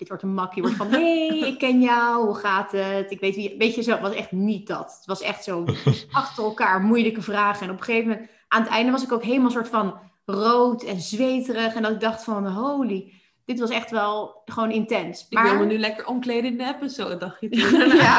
[0.00, 0.62] dit wordt een makkie.
[0.62, 3.10] Wordt van, hey, ik ken jou, hoe gaat het?
[3.10, 3.54] Ik weet wie...
[3.58, 4.94] Weet je, zo, het was echt niet dat.
[4.96, 5.64] Het was echt zo
[6.12, 7.66] achter elkaar moeilijke vragen.
[7.66, 10.82] En op een gegeven moment, aan het einde was ik ook helemaal soort van rood
[10.82, 11.74] en zweterig.
[11.74, 13.12] En dat ik dacht van, holy,
[13.44, 15.26] dit was echt wel gewoon intens.
[15.28, 17.48] Ik wil me nu lekker omkleden in de episode, dacht je
[17.96, 18.18] ja.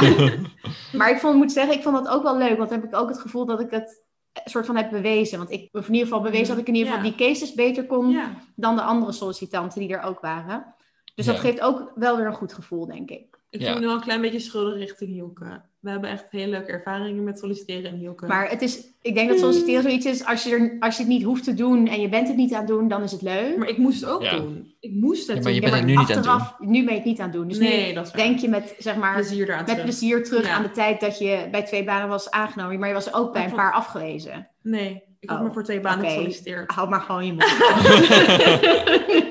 [0.98, 2.58] Maar ik vond, moet zeggen, ik vond dat ook wel leuk.
[2.58, 5.38] Want dan heb ik ook het gevoel dat ik het een soort van heb bewezen.
[5.38, 7.12] Want ik heb in ieder geval bewezen dat ik in ieder geval Ja.
[7.16, 8.30] die cases beter kon Ja.
[8.56, 10.76] dan de andere sollicitanten die er ook waren.
[11.16, 11.32] Dus Ja.
[11.32, 13.26] dat geeft ook wel weer een goed gevoel, denk ik.
[13.50, 13.66] Ik Ja.
[13.66, 15.62] voel me nu al een klein beetje schuldig richting Hielke.
[15.80, 18.26] We hebben echt hele leuke ervaringen met solliciteren in Hielke.
[18.28, 21.12] Maar het is, ik denk dat solliciteren zoiets is, als je, er, als je het
[21.12, 23.22] niet hoeft te doen en je bent het niet aan het doen, dan is het
[23.22, 23.58] leuk.
[23.58, 24.36] Maar ik moest het ook Ja.
[24.40, 24.74] doen.
[24.80, 25.70] Ik moest het Ja, maar je doen.
[25.70, 27.48] bent het nu niet aan het achteraf, nu ben je het niet aan het doen.
[27.48, 29.84] Dus Nee, nu dat denk je met, zeg maar, plezier eraan met terug.
[29.84, 30.54] plezier terug Ja.
[30.54, 32.80] aan de tijd dat je bij twee banen was aangenomen.
[32.80, 34.48] Maar je was ook bij een paar afgewezen.
[34.62, 36.72] Nee, ik had Oh, me voor twee banen gesolliciteerd.
[36.72, 37.44] Hou maar gewoon je mond.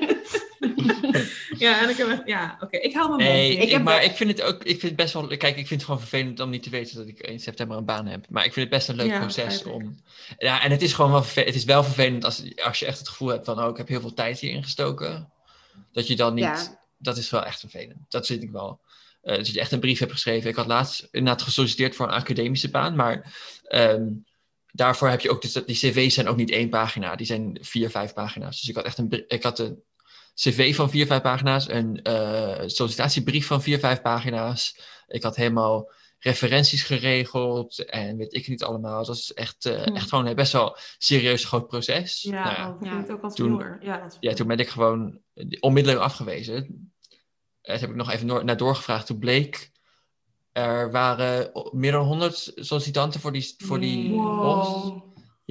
[1.61, 2.21] Ja, en ik heb.
[2.27, 2.77] Ja, oké.
[2.77, 3.57] Ik hou mijn Nee, mond.
[3.57, 5.67] ik Ik heb maar ik vind het ook, ik vind het best wel, kijk, ik
[5.67, 8.25] vind het gewoon vervelend om niet te weten dat ik in september een baan heb.
[8.29, 9.99] Maar ik vind het best een leuk Ja, proces om,
[10.37, 13.07] ja, en het is gewoon wel, het is wel vervelend als, als je echt het
[13.09, 15.31] gevoel hebt van, oh, ik heb heel veel tijd hierin gestoken.
[15.91, 16.79] Dat je dan niet, Ja.
[16.97, 17.97] dat is wel echt vervelend.
[18.09, 18.79] Dat vind ik wel.
[19.21, 20.49] Eh, dat je echt een brief hebt geschreven.
[20.49, 23.35] Ik had laatst inderdaad gesolliciteerd voor een academische baan, maar
[23.67, 24.03] ehm,
[24.71, 27.57] daarvoor heb je ook, dus, dat- die cv's zijn ook niet één pagina, die zijn
[27.61, 28.59] vier, vijf pagina's.
[28.59, 29.83] Dus ik had echt een, ik had een
[30.35, 34.79] cv van vier, vijf pagina's, een eh, sollicitatiebrief van vier, vijf pagina's.
[35.07, 38.97] Ik had helemaal referenties geregeld en weet ik niet allemaal.
[38.97, 39.95] Het was echt, eh, Hm.
[39.95, 42.21] echt gewoon een best wel serieus groot proces.
[42.21, 43.77] Ja, Nou ja, oh, het ook als Toen-.
[43.81, 45.19] Ja, dat is ja, toen ben ik gewoon
[45.59, 46.55] onmiddellijk afgewezen.
[46.55, 49.05] Eh, Toen heb ik nog even door- naar doorgevraagd.
[49.05, 49.71] Toen bleek,
[50.51, 54.93] er waren meer dan 100 sollicitanten voor die, voor die post.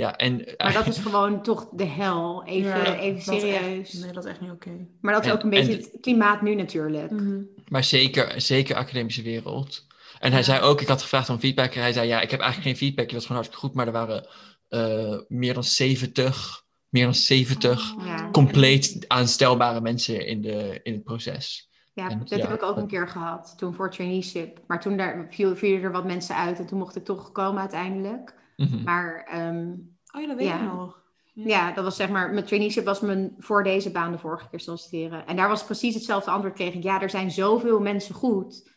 [0.00, 2.44] Ja, en Maar dat is gewoon toch de hel.
[2.44, 3.92] Even, Ja, even echt- serieus.
[3.92, 4.86] nee, dat is echt niet oké.
[5.00, 7.10] Maar dat is En- ook een beetje het klimaat nu natuurlijk.
[7.10, 7.42] Mhm.
[7.68, 9.86] Maar zeker, zeker academische wereld.
[10.18, 11.74] En hij zei ook, ik had gevraagd om feedback.
[11.74, 13.08] En hij zei, ja, ik heb eigenlijk geen feedback.
[13.08, 13.76] Je was gewoon hartstikke goed.
[13.76, 14.26] Maar er waren
[14.68, 18.28] eh, meer dan 70, meer dan 70 Ja.
[18.30, 21.68] compleet aanstelbare mensen in, de, in het proces.
[21.94, 22.36] Ja, En- dat ja.
[22.36, 23.54] heb ik ook een keer gehad.
[23.56, 24.58] Toen voor traineeship.
[24.66, 26.58] Maar toen daar viel, vielen er wat mensen uit.
[26.58, 28.34] En toen mocht ik toch komen uiteindelijk.
[28.68, 28.82] Mhm.
[28.84, 29.72] Maar ehm,
[30.14, 30.54] Oh ja, dat weet Ja.
[30.56, 30.98] ik nog.
[31.32, 34.60] Ja, dat was zeg maar, mijn traineeship was mijn voor deze baan de vorige keer
[34.60, 35.26] solliciteren.
[35.26, 36.82] En daar was precies hetzelfde antwoord kreeg ik.
[36.82, 38.70] Ja, er zijn zoveel mensen goed.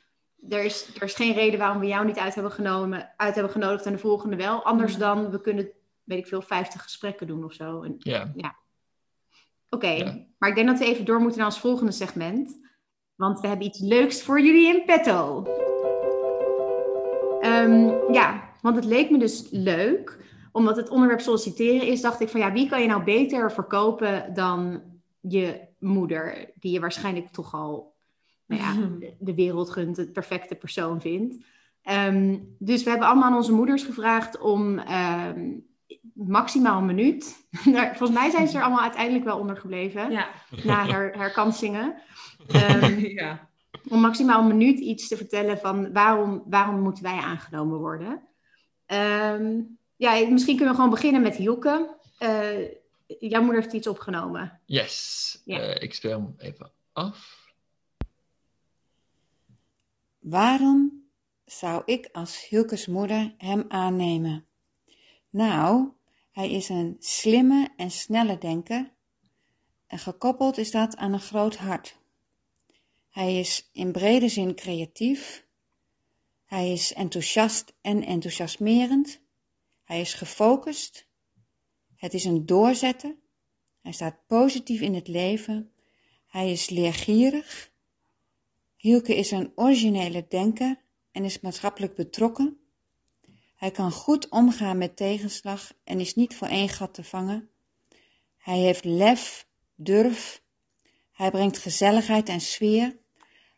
[0.49, 3.51] Er is, er is geen reden waarom we jou niet uit hebben, genomen, uit hebben
[3.53, 4.63] genodigd en de volgende wel.
[4.63, 4.99] Anders Ja.
[4.99, 5.69] dan, we kunnen,
[6.03, 7.81] weet ik veel, 50 gesprekken doen of zo.
[7.81, 8.55] En- Ja.
[9.69, 10.17] Oké, Ja.
[10.37, 12.59] maar ik denk dat we even door moeten naar ons volgende segment.
[13.15, 15.43] Want we hebben iets leuks voor jullie in petto.
[17.41, 20.19] Ehm, ja, want het leek me dus leuk.
[20.51, 24.33] Omdat het onderwerp solliciteren is, dacht ik van ja, wie kan je nou beter verkopen
[24.33, 24.81] dan
[25.21, 26.51] je moeder?
[26.59, 27.93] Die je waarschijnlijk toch al
[28.45, 31.35] nou ja, de- de wereld gunt, het perfecte persoon vindt.
[31.81, 35.49] Ehm, dus we hebben allemaal aan onze moeders gevraagd om ehm,
[36.13, 37.47] maximaal een minuut.
[37.97, 40.27] Volgens mij zijn ze er allemaal uiteindelijk wel ondergebleven Ja.
[40.63, 41.93] na her, herkansingen.
[42.47, 43.49] Ehm, ja.
[43.89, 48.21] om maximaal een minuut iets te vertellen van waarom, waarom moeten wij aangenomen worden.
[48.93, 49.61] Ehm,
[49.95, 51.95] ja, misschien kunnen we gewoon beginnen met Hielke.
[52.17, 52.67] Eh,
[53.19, 54.59] jouw moeder heeft iets opgenomen.
[54.65, 55.41] Yes.
[55.45, 55.59] Ja.
[55.59, 57.51] Eh, ik speel hem even af.
[60.19, 61.07] Waarom
[61.45, 64.45] zou ik als Hilkes moeder hem aannemen?
[65.29, 65.87] Nou,
[66.31, 68.91] hij is een slimme en snelle denker.
[69.87, 71.97] En gekoppeld is dat aan een groot hart.
[73.09, 75.45] Hij is in brede zin creatief.
[76.53, 79.21] Hij is enthousiast en enthousiasmerend.
[79.83, 81.07] Hij is gefocust.
[81.95, 83.15] Het is een doorzetter.
[83.81, 85.71] Hij staat positief in het leven.
[86.27, 87.71] Hij is leergierig.
[88.75, 92.57] Hielke is een originele denker en is maatschappelijk betrokken.
[93.55, 97.49] Hij kan goed omgaan met tegenslag en is niet voor één gat te vangen.
[98.37, 100.43] Hij heeft lef, durf.
[101.11, 102.97] Hij brengt gezelligheid en sfeer.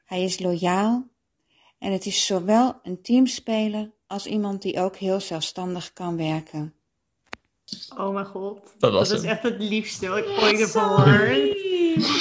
[0.06, 1.14] Hij is loyaal.
[1.80, 6.74] En het is zowel een teamspeler als iemand die ook heel zelfstandig kan werken.
[7.98, 8.60] Oh mijn god.
[8.78, 9.30] Dat was is hem.
[9.30, 11.64] echt het liefste wat ik ooit heb gehoord.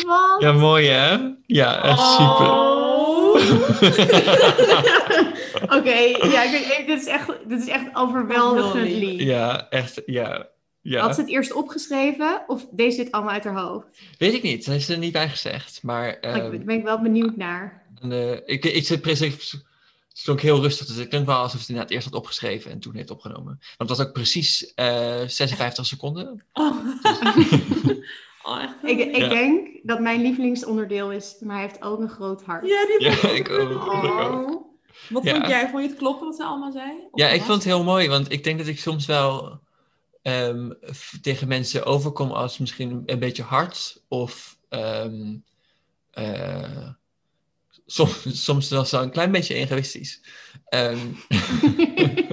[0.07, 0.41] Wat?
[0.43, 1.19] Ja, mooi hè?
[1.47, 2.51] Ja, echt super.
[2.51, 3.35] Oh.
[5.79, 5.95] Oké,
[6.29, 9.21] ja, ik weet, dit, is echt, dit is echt overweldigend lief.
[9.21, 10.47] ja, echt, ja.
[10.81, 11.01] ja.
[11.01, 13.87] Had ze het eerst opgeschreven of deed ze dit allemaal uit haar hoofd?
[14.19, 15.83] Weet ik niet, daar is er niet bij gezegd.
[15.83, 17.83] Maar Oh, ehm, Daar ben ik wel benieuwd naar.
[18.05, 21.51] En, eh, ik, ik zit precies, het klonk heel rustig, dus het klinkt wel alsof
[21.51, 23.59] ze het inderdaad eerst had opgeschreven en toen heeft opgenomen.
[23.77, 26.45] Want het was ook precies eh 56 seconden.
[26.53, 26.77] Oh.
[28.43, 29.29] oh, echt heel Ik, ik Ja.
[29.29, 32.67] denk dat mijn lievelingsonderdeel is, maar hij heeft ook een groot hart.
[32.67, 33.87] Ja, die Ja, vond ik ook.
[33.87, 34.63] Oh.
[35.09, 35.35] Wat Ja.
[35.35, 35.69] vond jij?
[35.69, 36.91] Vond je het kloppen wat ze allemaal zei?
[37.11, 39.61] Of Ja, ik vond het heel mooi, want ik denk dat ik soms wel
[40.23, 40.71] ehm,
[41.23, 45.37] tegen mensen overkom als misschien een beetje hard of ehm,
[46.11, 46.89] eh,
[47.87, 50.21] soms, soms wel zo een klein beetje egoïstisch.
[50.69, 50.99] Ehm,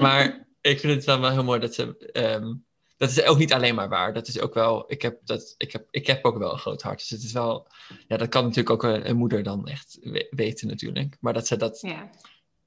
[0.00, 2.10] maar ik vind het dan wel heel mooi dat ze.
[2.12, 2.54] ehm,
[2.96, 4.14] dat is ook niet alleen maar waar.
[4.14, 4.84] Dat is ook wel.
[4.92, 6.98] Ik heb, dat, ik heb, ik heb ook wel een groot hart.
[6.98, 7.66] Dus het is wel.
[8.08, 11.16] Ja, dat kan natuurlijk ook een, een moeder dan echt we- weten, natuurlijk.
[11.20, 12.10] Maar dat ze dat Ja.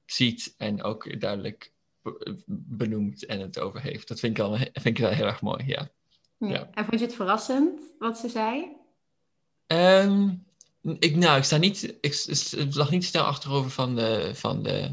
[0.06, 4.08] ziet en ook duidelijk be- benoemt en het over heeft.
[4.08, 5.88] Dat vind ik wel, vind ik wel heel erg mooi, ja.
[6.38, 6.48] Ja.
[6.48, 6.68] Ja.
[6.74, 8.76] En vond je het verrassend wat ze zei?
[9.66, 10.28] Ehm,
[10.98, 12.14] ik, nou, ik sta niet, ik,
[12.56, 14.90] ik lag niet snel achterover van de, van de,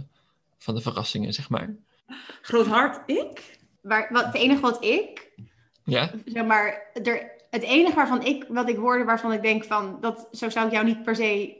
[0.57, 1.75] van de verrassingen, zeg maar.
[2.41, 3.57] Groot hart, ik?
[3.81, 5.31] Waar, wat, het enige wat ik,
[5.83, 6.11] Ja?
[6.25, 10.27] zeg maar, er, het enige waarvan ik, wat ik hoorde, waarvan ik denk van, dat,
[10.31, 11.55] zo zou ik jou niet per se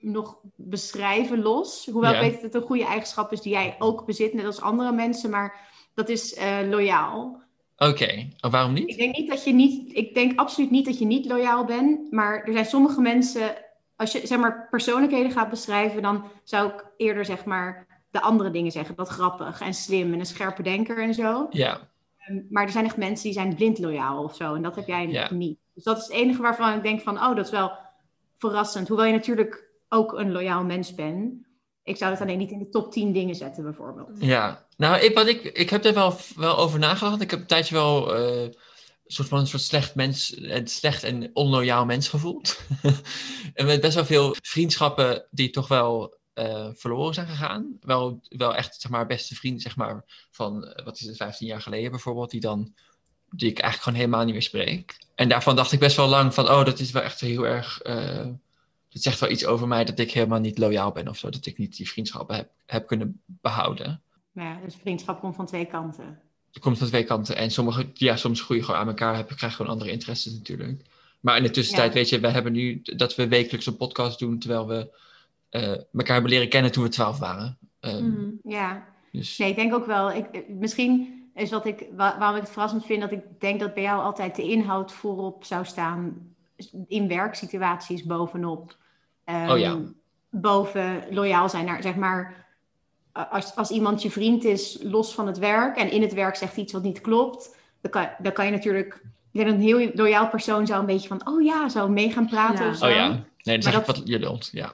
[0.00, 1.88] nog beschrijven los.
[1.92, 2.16] Hoewel Ja.
[2.18, 4.92] ik weet dat het een goede eigenschap is die jij ook bezit, net als andere
[4.92, 7.42] mensen, maar dat is eh, loyaal.
[7.76, 8.98] Oké, Oh, waarom Ik niet?
[8.98, 12.42] denk niet dat je niet, ik denk absoluut niet dat je niet loyaal bent, maar
[12.44, 13.54] er zijn sommige mensen,
[14.00, 18.50] als je zeg maar persoonlijkheden gaat beschrijven, dan zou ik eerder zeg maar de andere
[18.50, 21.46] dingen zeggen, dat grappig en slim en een scherpe denker en zo.
[21.50, 24.54] Ja, Ehm, Maar er zijn echt mensen die zijn blind loyaal of zo.
[24.54, 25.32] En dat heb jij Ja.
[25.32, 25.58] niet.
[25.74, 27.72] Dus dat is het enige waarvan ik denk van, oh, dat is wel
[28.38, 28.88] verrassend.
[28.88, 31.34] Hoewel je natuurlijk ook een loyaal mens bent.
[31.82, 34.10] Ik zou het alleen niet in de top 10 dingen zetten, bijvoorbeeld.
[34.18, 34.66] ja.
[34.76, 37.20] Nou, ik, wat ik, ik heb er wel, wel over nagedacht.
[37.20, 38.48] Ik heb een tijdje wel eh,
[39.12, 42.60] soort van een soort slecht mens, slecht en onloyaal mens gevoeld.
[43.54, 47.76] en met best wel veel vriendschappen die toch wel eh, verloren zijn gegaan.
[47.80, 51.46] Wel, wel echt, zeg maar, beste vriend, zeg maar, van, eh, wat is het, 15
[51.46, 52.74] jaar geleden bijvoorbeeld, die dan,
[53.30, 54.98] die ik eigenlijk gewoon helemaal niet meer spreek.
[55.14, 57.86] En daarvan dacht ik best wel lang van, oh, dat is wel echt heel erg,
[57.86, 58.26] uh,
[58.88, 61.46] dat zegt wel iets over mij dat ik helemaal niet loyaal ben of zo, dat
[61.46, 64.02] ik niet die vriendschappen heb, heb kunnen behouden.
[64.32, 66.20] Ja, dus vriendschap komt van twee kanten.
[66.52, 67.36] Het komt van twee kanten.
[67.36, 70.82] En sommige, ja, soms groeien gewoon aan elkaar, heb, krijg gewoon andere interesses natuurlijk.
[71.20, 71.94] Maar in de tussentijd, Ja.
[71.94, 74.98] weet je, we hebben nu dat we wekelijks een podcast doen, terwijl we
[75.50, 77.58] eh, elkaar hebben leren kennen toen we twaalf waren.
[77.80, 78.28] Ehm, Mhm.
[78.42, 80.12] Ja, Dus nee, ik denk ook wel.
[80.12, 83.74] Ik, misschien is wat ik, wa- waarom ik het verrassend vind, dat ik denk dat
[83.74, 86.28] bij jou altijd de inhoud voorop zou staan.
[86.88, 88.76] In werksituaties bovenop.
[89.24, 89.78] Ehm, Oh ja.
[90.30, 92.46] Boven loyaal zijn naar, zeg maar.
[93.12, 96.56] Als, als iemand je vriend is, los van het werk, en in het werk zegt
[96.56, 98.94] iets wat niet klopt, dan kan, dan kan je natuurlijk.
[99.32, 102.10] Ik denk dat een heel loyaal persoon zou een beetje van, oh ja, zou mee
[102.10, 102.70] gaan praten Ja.
[102.70, 102.84] of zo.
[102.86, 104.48] oh ja, nee, dat dat- wat je lult.
[104.52, 104.72] Ja,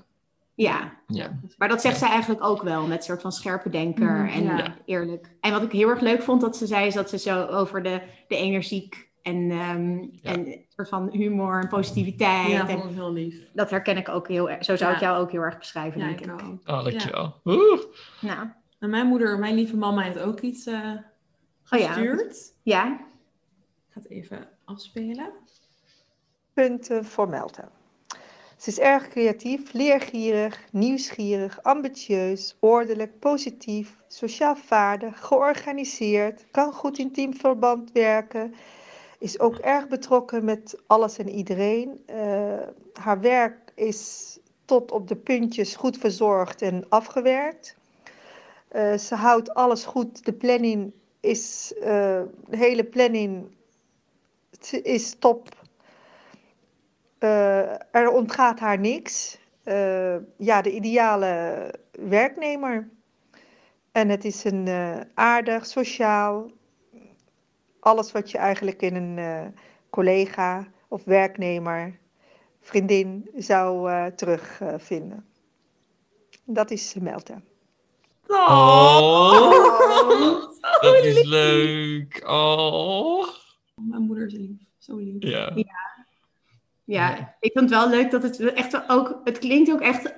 [0.54, 1.38] Ja, ja.
[1.58, 4.42] maar dat zegt zij eigenlijk ook wel, met een soort van scherpe denker Mhm, en
[4.44, 4.74] ja.
[4.84, 5.30] eerlijk.
[5.40, 7.82] En wat ik heel erg leuk vond dat ze zei, is dat ze zo over
[7.82, 12.48] de, de energiek en, ehm, en een soort van humor en positiviteit.
[12.50, 13.34] Ja, en heel lief.
[13.54, 14.64] dat herken ik ook heel erg.
[14.64, 15.06] Zo zou ik Ja.
[15.06, 16.60] jou ook heel erg beschrijven, Ja, denk ik ook.
[16.68, 17.40] Oh, dankjewel.
[17.44, 17.80] Oeh.
[18.20, 20.92] Nou, En mijn moeder, mijn lieve mama, heeft ook iets eh
[21.70, 21.86] Oh ja.
[21.92, 22.52] gestuurd.
[22.62, 22.86] ja.
[22.92, 25.30] Ik ga het even afspelen.
[26.52, 27.68] punten voor Meltem.
[28.56, 37.12] Ze is erg creatief, leergierig, nieuwsgierig, ambitieus, ordelijk, positief, sociaal vaardig, georganiseerd, kan goed in
[37.12, 38.54] teamverband werken,
[39.26, 42.02] is ook erg betrokken met alles en iedereen.
[42.06, 47.76] Eh, haar werk is tot op de puntjes goed verzorgd en afgewerkt.
[48.68, 50.24] Eh, ze houdt alles goed.
[50.24, 53.56] De planning is, eh, de hele planning
[54.82, 55.64] is top.
[57.90, 59.38] Er ontgaat haar niks.
[60.36, 62.88] Ja, de ideale werknemer.
[63.92, 64.68] En het is een
[65.14, 66.50] aardig, sociaal,
[67.86, 69.46] alles wat je eigenlijk in een eh,
[69.90, 71.98] collega of werknemer,
[72.60, 75.24] vriendin zou eh, terugvinden.
[76.44, 77.44] Dat is Meltem.
[78.28, 79.50] Oh,
[80.80, 82.22] dat is leuk.
[82.28, 83.28] Oh.
[83.74, 84.60] Mijn moeder is lief.
[84.78, 85.22] Zo lief.
[85.22, 85.52] Ja.
[86.84, 90.14] Ja, ik vind het wel leuk dat het echt ook, het klinkt ook echt,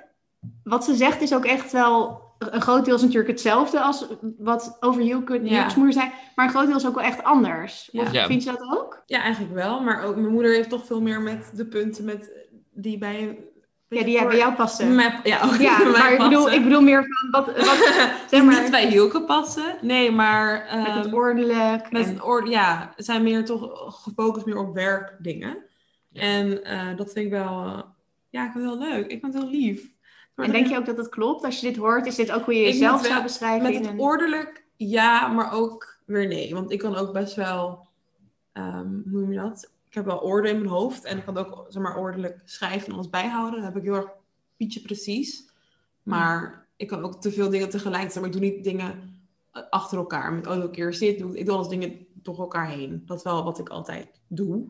[0.63, 4.07] wat ze zegt is ook echt wel, een groot deel is natuurlijk hetzelfde als
[4.39, 5.67] wat over Hielke Ja.
[5.77, 7.89] moeder zei, maar een groot deel is ook wel echt anders.
[7.93, 8.03] Ja.
[8.03, 8.27] Of Ja.
[8.27, 9.03] vind je dat ook?
[9.07, 9.81] Ja, eigenlijk wel.
[9.81, 12.31] Maar ook mijn moeder heeft toch veel meer met de punten met,
[12.73, 13.39] die bij...
[13.91, 14.93] Ja, die bij jou passen.
[14.93, 16.53] Ja, ook Ja, maar ik bedoel, passen.
[16.59, 19.77] ik bedoel meer van, wat, wat Die zeg maar- niet bij Hielke passen.
[19.81, 20.67] Nee, maar...
[20.77, 21.91] met het ehm, ordelijk.
[21.93, 23.71] Met en- het orde, ja, ze zijn meer toch
[24.05, 25.57] gefocust meer op werkdingen.
[26.11, 26.21] Ja.
[26.23, 27.85] En eh, dat vind ik wel,
[28.31, 29.07] ja, ik vind het heel leuk.
[29.11, 29.91] Ik vind het heel lief.
[30.47, 31.45] En dat- denk je ook dat het klopt?
[31.45, 33.73] Als je dit hoort, is dit ook hoe je Ik jezelf zou beschrijven?
[33.73, 36.55] Met het ordelijk, ja, maar ook weer nee.
[36.55, 37.87] Want ik kan ook best wel,
[38.53, 39.71] ehm, hoe noem je dat?
[39.89, 41.05] Ik heb wel orde in mijn hoofd.
[41.05, 43.55] En ik kan ook, zeg maar, ordelijk schrijven en alles bijhouden.
[43.61, 44.11] Dan heb ik heel erg
[44.57, 45.47] pietje precies.
[46.03, 48.23] Maar ik kan ook te veel dingen tegelijk doen.
[48.23, 49.21] Maar ik doe niet dingen
[49.53, 50.33] eh, achter elkaar.
[50.33, 53.03] Met elke keer zit, doe, ik doe alles dingen door elkaar heen.
[53.07, 54.67] Dat is wel wat ik altijd doe.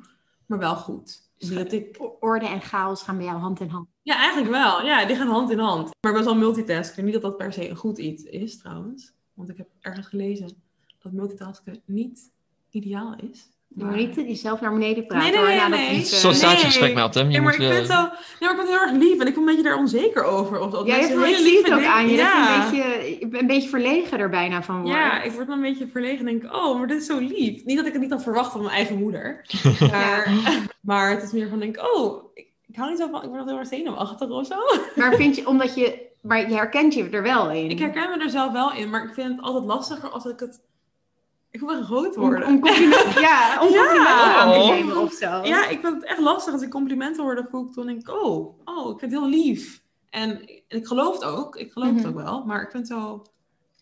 [0.49, 1.31] Maar wel goed.
[1.39, 3.89] Niet dat ik Orde en chaos gaan bij jou hand in hand.
[4.03, 4.85] ja, eigenlijk wel.
[4.85, 5.91] Ja, die gaan hand in hand.
[6.01, 7.05] Maar best wel multitasken.
[7.05, 9.13] Niet dat dat per se een goed iets is, trouwens.
[9.35, 10.63] Want ik heb ergens gelezen
[10.99, 12.33] dat multitasken niet
[12.71, 13.49] ideaal is.
[13.75, 15.33] Je moet niet jezelf naar beneden praten.
[15.33, 15.97] Nee, nee, nee, nee.
[15.99, 17.25] iets, eh, Meltem.
[17.25, 18.03] Je Nee, maar moet, ik vind het zo...
[18.03, 19.21] Nee, maar ik vind het heel erg lief.
[19.21, 20.61] En ik ben een beetje daar onzeker over.
[20.61, 22.17] Of, of Ja, je hebt- het lieve ook dingen- aan je.
[22.17, 22.63] Ja.
[22.63, 24.97] Dat je een beetje, een beetje verlegen er bijna van wordt.
[24.97, 27.65] Ja, ik word dan een beetje verlegen en denk, oh, maar dit is zo lief.
[27.65, 29.45] Niet dat ik het niet had verwacht van mijn eigen moeder.
[29.91, 30.33] Maar,
[30.81, 33.45] maar het is meer van, denk, oh, ik, ik hou niet zo van, ik word
[33.45, 34.57] heel erg zenuwachtig of zo.
[34.95, 37.71] Maar vind je, omdat je, maar je herkent je er wel in.
[37.71, 40.41] Ik herken me er zelf wel in, maar ik vind het altijd lastiger als ik
[40.41, 40.61] het...
[41.61, 42.49] Ik wil groot om, worden.
[42.49, 43.79] om complimenten, ja, om Ja.
[43.79, 44.68] complimenten aan te Oh.
[44.68, 45.27] nemen of zo.
[45.42, 47.35] Ja, ik vind het echt lastig als ik complimenten hoor.
[47.35, 49.81] Dan voel ik toen denk ik, oh, oh, ik vind het heel lief.
[50.11, 50.31] En,
[50.68, 51.57] en ik geloof het ook.
[51.57, 52.09] Ik geloof het Mhm.
[52.09, 52.44] ook wel.
[52.47, 53.23] Maar ik vind het zo...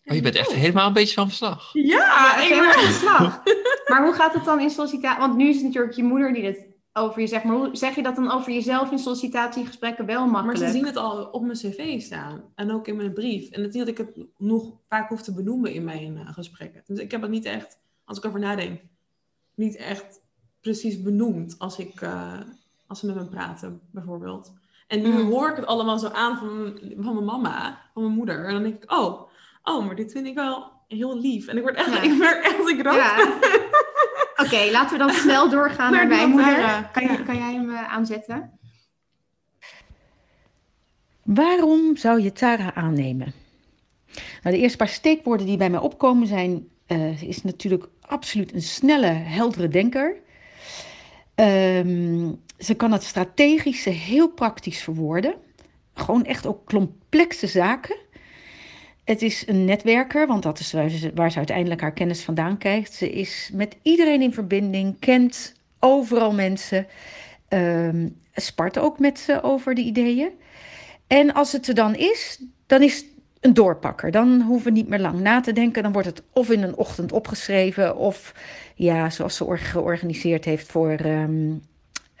[0.05, 1.69] Oh, je bent echt helemaal een beetje van verslag.
[1.73, 3.41] Ja, Ja, ik helemaal ben- aan de slag.
[3.87, 5.19] Maar hoe gaat het dan in sollicitatie?
[5.19, 6.65] Want nu is het natuurlijk je moeder die het
[6.97, 7.43] over je zegt.
[7.43, 10.71] Maar hoe zeg je dat dan over jezelf in sollicitatiegesprekken wel Maar makkelijk?
[10.71, 12.41] ze zien het al op mijn cv staan.
[12.55, 13.49] En ook in mijn brief.
[13.49, 16.33] En het is niet dat ik het nog vaak hoef te benoemen in mijn eh,
[16.33, 16.81] gesprekken.
[16.85, 18.79] Dus ik heb het niet echt, als ik over nadenk,
[19.55, 20.21] niet echt
[20.61, 22.33] precies benoemd als, ik, eh,
[22.87, 24.53] als ze met me praten, bijvoorbeeld.
[24.87, 25.29] En nu Mm.
[25.31, 28.45] hoor ik het allemaal zo aan van, mijn- van mijn mama, van mijn moeder.
[28.45, 29.21] En dan denk ik, oh,
[29.63, 31.47] oh, maar dit vind ik wel heel lief.
[31.47, 32.01] En ik word echt, Ja.
[32.11, 33.39] ik merk echt ik rood Ja.
[34.37, 36.55] Oké, laten we dan snel doorgaan Naar mijn moeder.
[36.55, 36.91] documentaire.
[36.91, 38.51] Kan, je, kan jij hem eh, aanzetten?
[41.23, 43.33] Waarom zou je Tara aannemen?
[44.43, 48.61] Nou, de eerste paar steekwoorden die bij mij opkomen zijn, uh, is natuurlijk absoluut een
[48.61, 50.15] snelle, heldere denker.
[51.35, 55.35] Um, ze kan het strategische heel praktisch verwoorden.
[55.93, 57.95] Gewoon echt ook complexe zaken.
[59.07, 60.71] Het is een netwerker, want dat is
[61.13, 62.93] waar ze, uiteindelijk haar kennis vandaan krijgt.
[62.93, 66.87] Ze is met iedereen in verbinding, kent overal mensen,
[67.49, 70.29] um, spart ook met ze over de ideeën.
[71.07, 73.05] En als het er dan is, dan is
[73.39, 74.11] een doorpakker.
[74.11, 75.83] Dan hoeven we niet meer lang na te denken.
[75.83, 78.33] Dan wordt het of in een ochtend opgeschreven, of
[78.75, 81.61] ja, zoals ze georganiseerd heeft voor, um,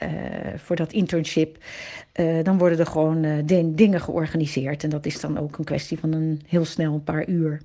[0.03, 0.09] uh,
[0.55, 1.57] voor dat internship.
[2.15, 4.83] Uh, dan worden er gewoon uh, dingen georganiseerd.
[4.83, 7.61] En dat is dan ook een kwestie van een heel snel een paar uur.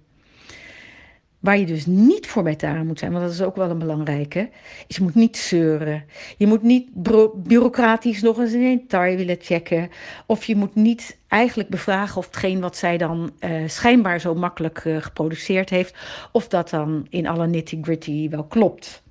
[1.41, 3.79] Waar je dus niet voor bij Tara moet zijn, want dat is ook wel een
[3.79, 4.51] belangrijke,
[4.87, 6.05] is je moet niet zeuren.
[6.37, 6.89] Je moet niet
[7.35, 9.91] bureaucratisch nog eens een detail willen checken.
[10.27, 13.33] Of je moet niet eigenlijk bevragen of hetgeen wat zij dan
[13.67, 15.95] schijnbaar zo makkelijk geproduceerd heeft,
[16.33, 19.03] of dat dan in alle nitty-gritty wel klopt.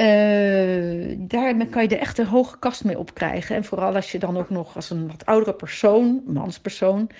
[0.00, 3.56] Uh, daarmee kan je er echt een hoge kast mee opkrijgen.
[3.56, 7.10] En vooral als je dan ook nog als een wat oudere persoon, manspersoon,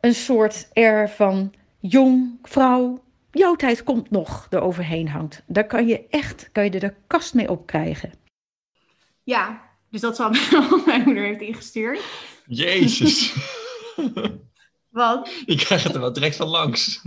[0.00, 5.42] een soort air van jong, vrouw, jouw tijd komt nog eroverheen hangt.
[5.46, 8.12] Daar kan je echt, kan je er de kast mee opkrijgen.
[9.22, 10.30] Ja, dus dat zal
[10.86, 12.00] mijn moeder heeft ingestuurd.
[12.46, 13.34] Jezus.
[14.88, 15.30] Wat?
[15.46, 17.02] Je krijgt het er wel direct van langs.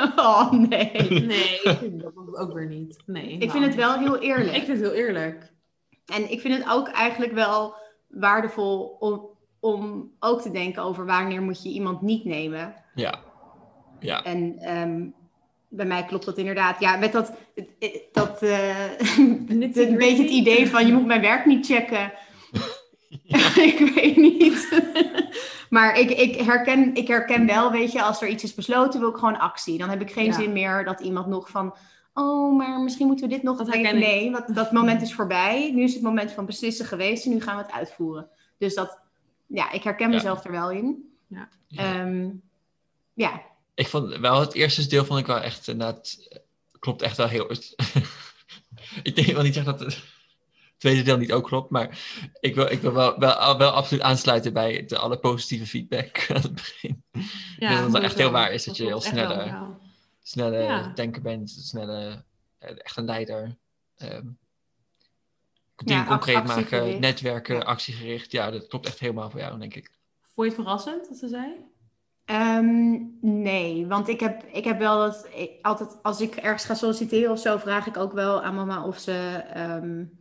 [0.16, 0.92] Oh, nee.
[1.08, 1.60] Nee,
[2.02, 3.02] dat ook weer niet.
[3.06, 4.56] Nee, ik vind het wel heel eerlijk.
[4.56, 5.52] Ik vind het heel eerlijk.
[6.06, 7.74] En ik vind het ook eigenlijk wel
[8.08, 9.28] waardevol om,
[9.60, 12.74] om ook te denken over wanneer moet je iemand niet nemen.
[12.94, 13.18] Ja.
[14.00, 14.24] ja.
[14.24, 15.14] En um,
[15.68, 16.80] bij mij klopt dat inderdaad.
[16.80, 17.32] Ja, met dat,
[18.12, 22.12] dat uh, een beetje het idee van je moet mijn werk niet checken.
[23.70, 24.68] ik weet niet.
[25.70, 29.10] Maar ik, ik, herken, ik herken wel, weet je, als er iets is besloten, wil
[29.10, 29.78] ik gewoon actie.
[29.78, 30.32] Dan heb ik geen ja.
[30.32, 31.76] zin meer dat iemand nog van,
[32.14, 33.58] oh, maar misschien moeten we dit nog.
[33.58, 35.70] Dat nee, nee want dat moment is voorbij.
[35.74, 38.28] Nu is het moment van beslissen geweest en nu gaan we het uitvoeren.
[38.58, 38.98] Dus dat,
[39.46, 41.14] ja, ik herken mezelf er wel in.
[41.26, 41.48] Ja.
[42.02, 42.42] Um,
[43.14, 43.42] ja,
[43.74, 46.28] ik vond wel het eerste deel vond ik wel echt inderdaad
[46.78, 47.50] klopt echt wel heel.
[49.02, 50.02] ik denk wel niet zeggen dat het
[50.80, 51.98] tweede deel niet ook klopt, maar
[52.40, 56.42] ik wil, ik wil wel, wel, wel absoluut aansluiten bij de alle positieve feedback aan
[56.42, 57.04] het begin.
[57.58, 59.78] Ja, dat het wel echt heel waar is dat, dat je heel snelle, wel, ja.
[60.22, 60.92] snelle ja.
[60.94, 62.24] denker bent, snelle,
[62.58, 63.56] echt een leider.
[63.96, 64.38] Um,
[65.84, 68.32] dingen ja, concreet maken, netwerken, actiegericht.
[68.32, 69.90] Ja, dat klopt echt helemaal voor jou, denk ik.
[70.20, 71.68] Vond je het verrassend wat ze zei?
[72.30, 76.74] Um, nee, want ik heb, ik heb wel dat ik, altijd als ik ergens ga
[76.74, 80.18] solliciteren of zo, vraag ik ook wel aan mama of ze, um,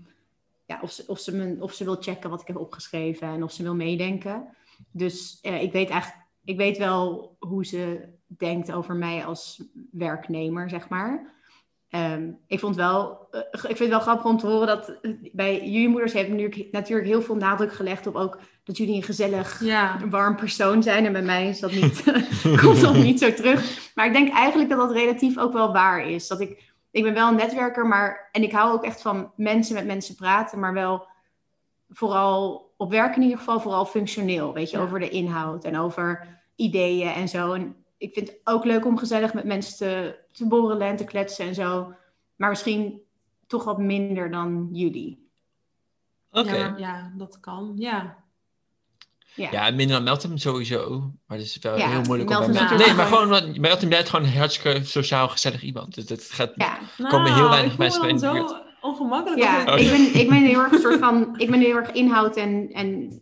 [0.69, 3.43] ja, of ze, of, ze me, of ze wil checken wat ik heb opgeschreven en
[3.43, 4.47] of ze wil meedenken.
[4.91, 10.69] Dus uh, ik weet eigenlijk, ik weet wel hoe ze denkt over mij als werknemer,
[10.69, 11.37] zeg maar.
[11.89, 14.99] Um, ik, vond wel, uh, ik vind het wel grappig om te horen dat
[15.31, 19.03] bij jullie moeders heeft natuurlijk, natuurlijk heel veel nadruk gelegd op ook dat jullie een
[19.03, 20.07] gezellig, ja.
[20.09, 21.05] warm persoon zijn.
[21.05, 22.03] En bij mij is dat niet,
[22.61, 23.91] komt dat niet zo terug.
[23.95, 26.27] Maar ik denk eigenlijk dat dat relatief ook wel waar is.
[26.27, 29.75] Dat ik, ik ben wel een netwerker, maar, en ik hou ook echt van mensen
[29.75, 31.07] met mensen praten, maar wel
[31.89, 34.53] vooral op werk in ieder geval, vooral functioneel.
[34.53, 34.83] Weet je, ja.
[34.83, 37.53] over de inhoud en over ideeën en zo.
[37.53, 41.03] En ik vind het ook leuk om gezellig met mensen te, te borrelen en te
[41.03, 41.93] kletsen en zo.
[42.35, 43.01] Maar misschien
[43.47, 45.29] toch wat minder dan jullie.
[46.31, 46.47] Oké.
[46.47, 46.59] Okay.
[46.59, 47.73] Ja, ja, dat kan.
[47.75, 48.23] Ja.
[49.35, 51.11] Ja, ja minder dan Meltem sowieso.
[51.27, 54.25] Maar het is wel ja, heel moeilijk om bij Nee, maar gewoon, Meltem blijft gewoon
[54.25, 55.95] een hartstikke sociaal gezellig iemand.
[55.95, 56.79] Dus dat gaat, ja.
[56.97, 58.61] nou, komen heel weinig mensen in de buurt.
[58.81, 59.41] ongemakkelijk.
[59.41, 61.91] Ja, Oh, ik, ben, ik ben heel erg een soort van, ik ben heel erg
[61.91, 63.19] inhoud en, en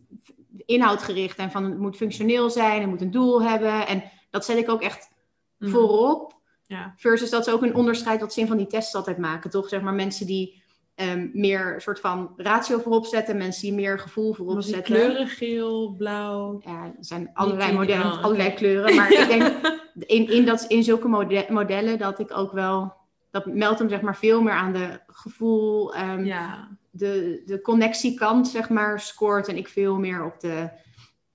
[0.66, 1.38] inhoudgericht.
[1.38, 3.88] En van het moet functioneel zijn, het moet een doel hebben.
[3.88, 5.10] En dat zet ik ook echt
[5.58, 5.70] mm.
[5.70, 6.36] voorop.
[6.66, 6.94] Ja.
[6.98, 9.50] Versus dat ze ook een onderscheid wat zin van die tests altijd maken.
[9.50, 10.64] Toch zeg maar mensen die
[11.02, 13.38] um, meer soort van ratio voorop zetten.
[13.38, 14.84] Mensen die meer gevoel voorop zetten.
[14.84, 16.62] Kleuren, geel, blauw.
[16.66, 18.60] Ja, er zijn allerlei modellen, allerlei okay.
[18.60, 18.96] kleuren.
[18.96, 19.78] Maar ik denk
[20.16, 22.96] in, in, dat, in zulke mode modellen dat ik ook wel...
[23.32, 25.98] Dat meldt hem zeg maar veel meer aan de gevoel...
[25.98, 26.78] Um, ja.
[26.90, 29.48] de, de connectiekant zeg maar scoort.
[29.48, 30.70] En ik veel meer op de...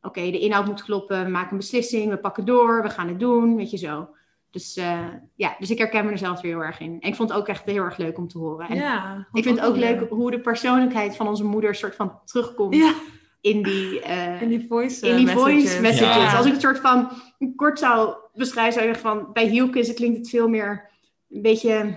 [0.00, 1.24] Oké, okay, de inhoud moet kloppen.
[1.24, 2.10] We maken een beslissing.
[2.10, 2.82] We pakken door.
[2.82, 3.56] We gaan het doen.
[3.56, 4.08] Weet je zo.
[4.52, 6.96] Dus uh, ja, dus ik herken me er zelf weer heel erg in.
[7.00, 8.68] En ik vond het ook echt heel erg leuk om te horen.
[8.68, 12.20] En ja, ik vind het ook leuk hoe de persoonlijkheid van onze moeder soort van
[12.24, 12.94] terugkomt ja.
[13.40, 15.52] in die, uh, in die voice, in die messages.
[15.52, 16.30] voice messages.
[16.32, 16.36] Ja.
[16.36, 17.08] Als ik het soort van
[17.56, 20.90] kort zou beschrijven, zou ik zeggen van bij Hielke klinkt het veel meer
[21.30, 21.96] een beetje een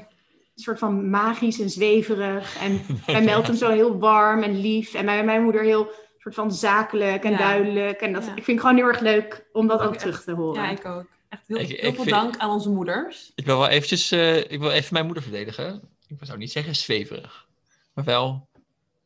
[0.55, 2.57] soort van magisch en zweverig.
[2.61, 4.93] En bij Meltem zo heel warm en lief.
[4.93, 7.37] En bij mijn moeder heel soort van zakelijk en Ja.
[7.37, 8.01] duidelijk.
[8.01, 8.35] En dat Ja.
[8.35, 10.63] ik vind het gewoon heel erg leuk om dat Ook ook, terug te horen.
[10.63, 11.05] Ja, ik ook.
[11.35, 13.31] Echt heel, Ik- heel ik veel vind- dank aan onze moeders.
[13.35, 15.81] Ik wil wel eventjes, eh, ik wil even mijn moeder verdedigen.
[16.07, 17.47] Ik zou niet zeggen zweverig,
[17.93, 18.47] maar wel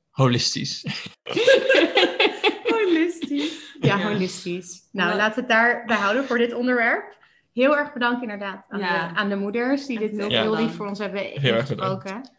[0.10, 0.86] holistisch.
[2.76, 3.54] Holistisch.
[3.80, 4.12] Ja, Ja.
[4.12, 4.82] holistisch.
[4.92, 5.16] Nou, Ja.
[5.16, 7.18] laten we het daarbij houden voor dit onderwerp.
[7.54, 9.08] Heel erg bedankt inderdaad aan, Ja.
[9.08, 12.30] de, aan de moeders die dit heel heel lief voor ons hebben Heel erg ingesproken.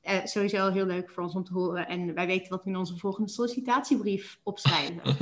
[0.00, 1.88] Eh, sowieso heel leuk voor ons om te horen.
[1.88, 5.00] En wij weten wat we in onze volgende sollicitatiebrief opschrijven.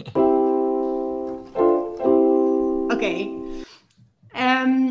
[2.94, 3.28] Oké.
[4.32, 4.90] Ehm,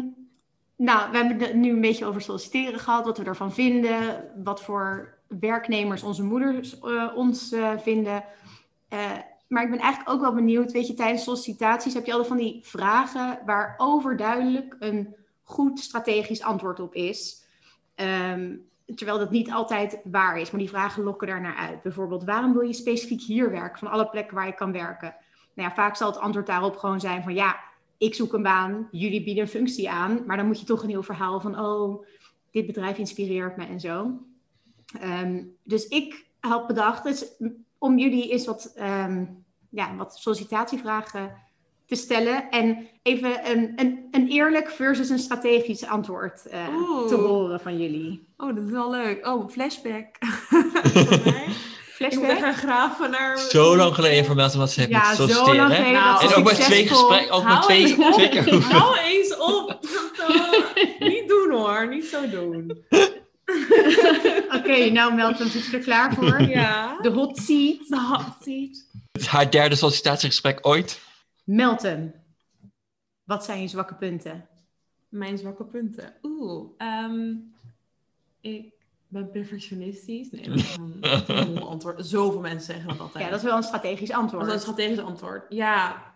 [0.75, 3.05] nou, we hebben het nu een beetje over solliciteren gehad.
[3.05, 4.23] Wat we ervan vinden.
[4.43, 8.23] Wat voor werknemers onze moeders eh, ons eh, vinden.
[8.89, 9.11] Eh,
[9.47, 10.71] maar ik ben eigenlijk ook wel benieuwd.
[10.71, 16.41] Weet je, tijdens sollicitaties heb je altijd van die vragen waar overduidelijk een goed strategisch
[16.41, 17.45] antwoord op is.
[17.95, 18.55] Ehm,
[18.95, 21.81] terwijl dat niet altijd waar is, maar die vragen lokken daarnaar uit.
[21.81, 25.15] Bijvoorbeeld, waarom wil je specifiek hier werken, van alle plekken waar je kan werken?
[25.53, 27.59] Nou ja, vaak zal het antwoord daarop gewoon zijn van ja,
[28.01, 30.89] ik zoek een baan, jullie bieden een functie aan, maar dan moet je toch een
[30.89, 32.05] heel verhaal van oh,
[32.51, 34.11] dit bedrijf inspireert me en zo.
[34.99, 37.25] Ehm, dus ik had bedacht dus,
[37.77, 39.25] om jullie eens wat, ehm,
[39.69, 41.33] ja, wat sollicitatievragen
[41.85, 46.67] te stellen en even een, een, een eerlijk versus een strategisch antwoord eh,
[47.07, 48.27] te horen van jullie.
[48.37, 49.27] Oh, dat is wel leuk.
[49.27, 50.15] Oh, flashback.
[52.01, 53.37] Ik moet graven naar...
[53.37, 55.55] Zo lang geleden informatie wat ze hebben Ja, zo solliciteren.
[55.55, 58.61] lang geleden Nou, En ook maar twee gesprekken, ook maar twee, eens twee keer.
[58.73, 59.79] Hou eens op.
[60.99, 62.71] niet doen hoor, niet zo doen.
[64.57, 66.41] Oké, nou Melton, zit je er klaar voor?
[66.41, 66.97] Ja.
[67.01, 67.87] De hot seat.
[67.87, 68.85] De hot seat.
[69.27, 70.99] Haar derde sollicitatiegesprek ooit.
[71.43, 72.13] Melton,
[73.23, 74.47] wat zijn je zwakke punten?
[75.09, 76.13] Mijn zwakke punten.
[76.23, 77.33] Oeh, ehm,
[78.41, 78.73] ik
[79.11, 80.29] ben perfectionistisch.
[80.31, 80.77] Nee, dat is
[81.27, 82.05] een, antwoord.
[82.05, 83.23] Zoveel mensen zeggen dat altijd.
[83.23, 84.45] Ja, dat is wel een strategisch antwoord.
[84.45, 85.45] Dat is een strategisch antwoord.
[85.49, 86.09] Ja.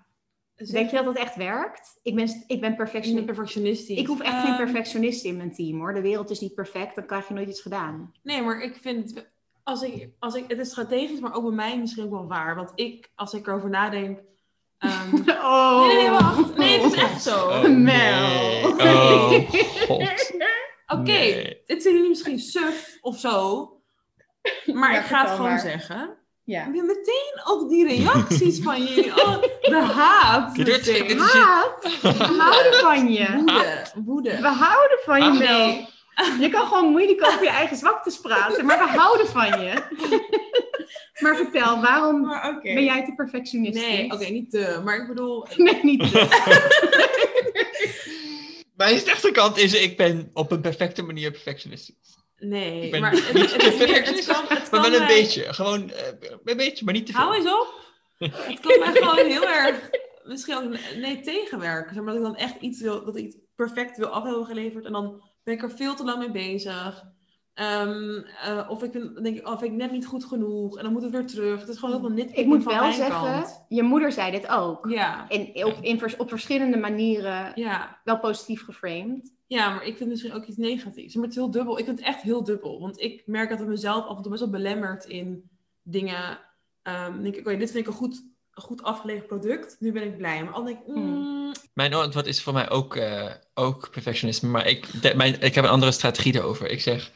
[0.72, 2.00] Denk je dat dat echt werkt?
[2.04, 3.26] Ik ben, ik ben Ik ben perfectionist.
[3.26, 3.98] perfectionistisch.
[3.98, 5.94] Ik hoef echt Ehm, geen perfectionist in mijn team hoor.
[5.94, 8.12] De wereld is niet perfect, dan krijg je nooit iets gedaan.
[8.24, 9.34] Nee, maar ik vind het...
[9.64, 12.56] Als ik, als ik, het is strategisch, maar ook bij mij misschien ook wel waar.
[12.56, 14.20] Want ik, als ik erover nadenk...
[14.78, 15.80] ehm, Oh.
[15.88, 16.58] Nee, nee, nee, wacht.
[16.58, 17.48] Nee, het is echt zo.
[17.48, 17.78] Oh, Mel.
[17.78, 18.64] nee.
[18.64, 18.70] Oh,
[19.88, 20.02] god.
[20.88, 21.62] Oké, Nee.
[21.66, 23.70] dit zijn jullie misschien suf of zo.
[24.66, 25.60] Maar Ja, ik ga het gewoon maar.
[25.60, 26.18] zeggen.
[26.44, 26.66] Ja.
[26.66, 29.14] Ik ben meteen ook die reacties van jullie.
[29.26, 30.58] Oh, de haat.
[30.58, 31.08] Meteen.
[31.08, 33.34] we houden van je.
[33.36, 33.86] Woede.
[34.06, 34.42] Woede.
[34.42, 35.88] We houden van je, nee.
[36.40, 39.74] Je kan gewoon moeilijk over je eigen zwaktes praten, maar we houden van je.
[41.20, 43.82] Maar vertel, waarom Maar ben jij te perfectionistisch?
[43.86, 44.82] Nee, oké, niet te.
[44.84, 45.48] Maar ik bedoel...
[45.56, 46.20] Nee, niet te.
[48.76, 52.18] Mijn slechte kant is, ik ben op een perfecte manier perfectionistisch.
[52.38, 53.52] Nee, maar het, het,
[54.08, 55.54] het kan, Maar wel een mij- beetje.
[55.54, 56.08] Gewoon eh,
[56.44, 57.22] een beetje, maar niet te veel.
[57.22, 57.74] Hou eens op.
[58.18, 59.90] Het kan mij gewoon heel erg
[60.24, 61.94] misschien ook nee, tegenwerken.
[61.94, 64.46] Zeg maar dat ik dan echt iets wil, dat ik iets perfect wil af hebben
[64.46, 64.86] geleverd.
[64.86, 67.04] En dan ben ik er veel te lang mee bezig.
[67.56, 68.92] Ehm, eh, of ik
[69.24, 70.78] denk ik, oh, ik net niet goed genoeg.
[70.78, 71.60] En dan moet het weer terug.
[71.60, 73.66] Het is gewoon heel veel nitpicking Ik moet van wel mijn zeggen, kant.
[73.70, 74.90] je moeder zei dit ook.
[74.90, 79.34] Ja, En op, in, vers- op verschillende manieren ja, wel positief geframed.
[79.48, 81.14] ja, maar ik vind misschien ook iets negatiefs.
[81.16, 81.78] Maar het is heel dubbel.
[81.80, 82.80] Ik vind het echt heel dubbel.
[82.80, 85.50] Want ik merk dat het mezelf af en toe best wel belemmert in
[85.82, 86.40] dingen.
[86.82, 88.16] Ehm, dan denk ik, oké, dit vind ik een goed,
[88.52, 89.76] een goed afgelegen product.
[89.80, 90.44] Nu ben ik blij.
[90.44, 94.50] Maar dan denk ik, mm, Mijn antwoord is voor mij ook, eh, ook perfectionisme.
[94.50, 96.70] Maar ik, de- mijn, ik heb een andere strategie daarover.
[96.70, 97.12] Ik zeg,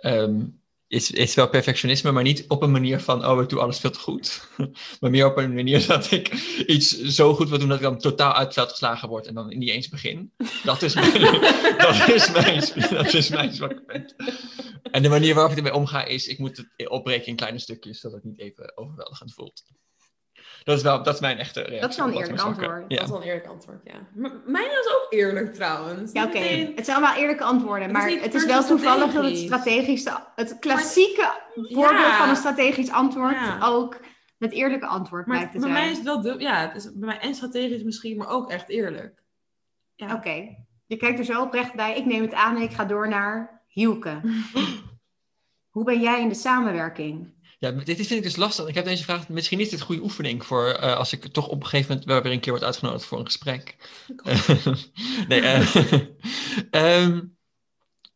[0.00, 0.40] ehm
[0.88, 3.90] is, is wel perfectionisme, maar niet op een manier van, oh, ik doe alles veel
[3.90, 4.48] te goed.
[5.00, 6.28] maar meer op een manier dat ik
[6.66, 9.34] iets zo goed wil doen dat ik dan totaal uit het veld geslagen word en
[9.34, 10.32] dan niet eens begin.
[10.64, 11.12] Dat is mijn,
[11.78, 14.14] dat is mijn, dat is mijn zwakke punt.
[14.90, 18.00] En de manier waarop ik ermee omga is, ik moet het opbreken in kleine stukjes,
[18.00, 19.62] zodat het niet even overweldigend voelt.
[20.66, 21.80] Dat is, wel, dat is mijn echte reactie.
[21.80, 22.84] Dat is wel een eerlijk antwoord.
[22.88, 22.96] Ja.
[22.96, 23.94] Dat is wel een eerlijk antwoord, ja.
[24.14, 26.12] M- mijn is ook eerlijk trouwens.
[26.12, 26.38] Ja, oké.
[26.38, 27.82] meteen- Het zijn allemaal eerlijke antwoorden.
[27.88, 30.00] Het is Maar het is wel toevallig dat het strategisch.
[30.00, 32.18] strategische, het klassieke voorbeeld Ja.
[32.18, 33.58] van een strategisch antwoord Ja.
[33.62, 33.96] ook
[34.38, 35.82] het eerlijke antwoord Maar blijkt te bij zijn.
[35.82, 36.40] mij is dubbel.
[36.40, 39.22] Ja, het is bij mij en strategisch misschien, maar ook echt eerlijk.
[39.94, 40.14] Ja.
[40.14, 40.48] Oké,
[40.86, 41.96] je kijkt er zo oprecht bij.
[41.96, 44.20] Ik neem het aan en ik ga door naar Hielke.
[45.74, 47.34] Hoe ben jij in de samenwerking?
[47.58, 48.68] Ja, dit vind ik dus lastig.
[48.68, 51.48] Ik heb deze vraag, misschien is dit een goede oefening voor eh, als ik toch
[51.48, 53.76] op een gegeven moment wel weer een keer word uitgenodigd voor een gesprek.
[55.28, 55.76] nee, eh,
[56.70, 57.20] ehm,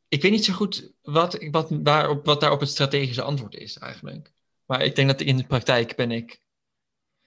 [0.09, 4.32] ik weet niet zo goed wat, wat, waarop, wat daarop het strategische antwoord is eigenlijk.
[4.66, 6.43] Maar ik denk dat in de praktijk ben ik,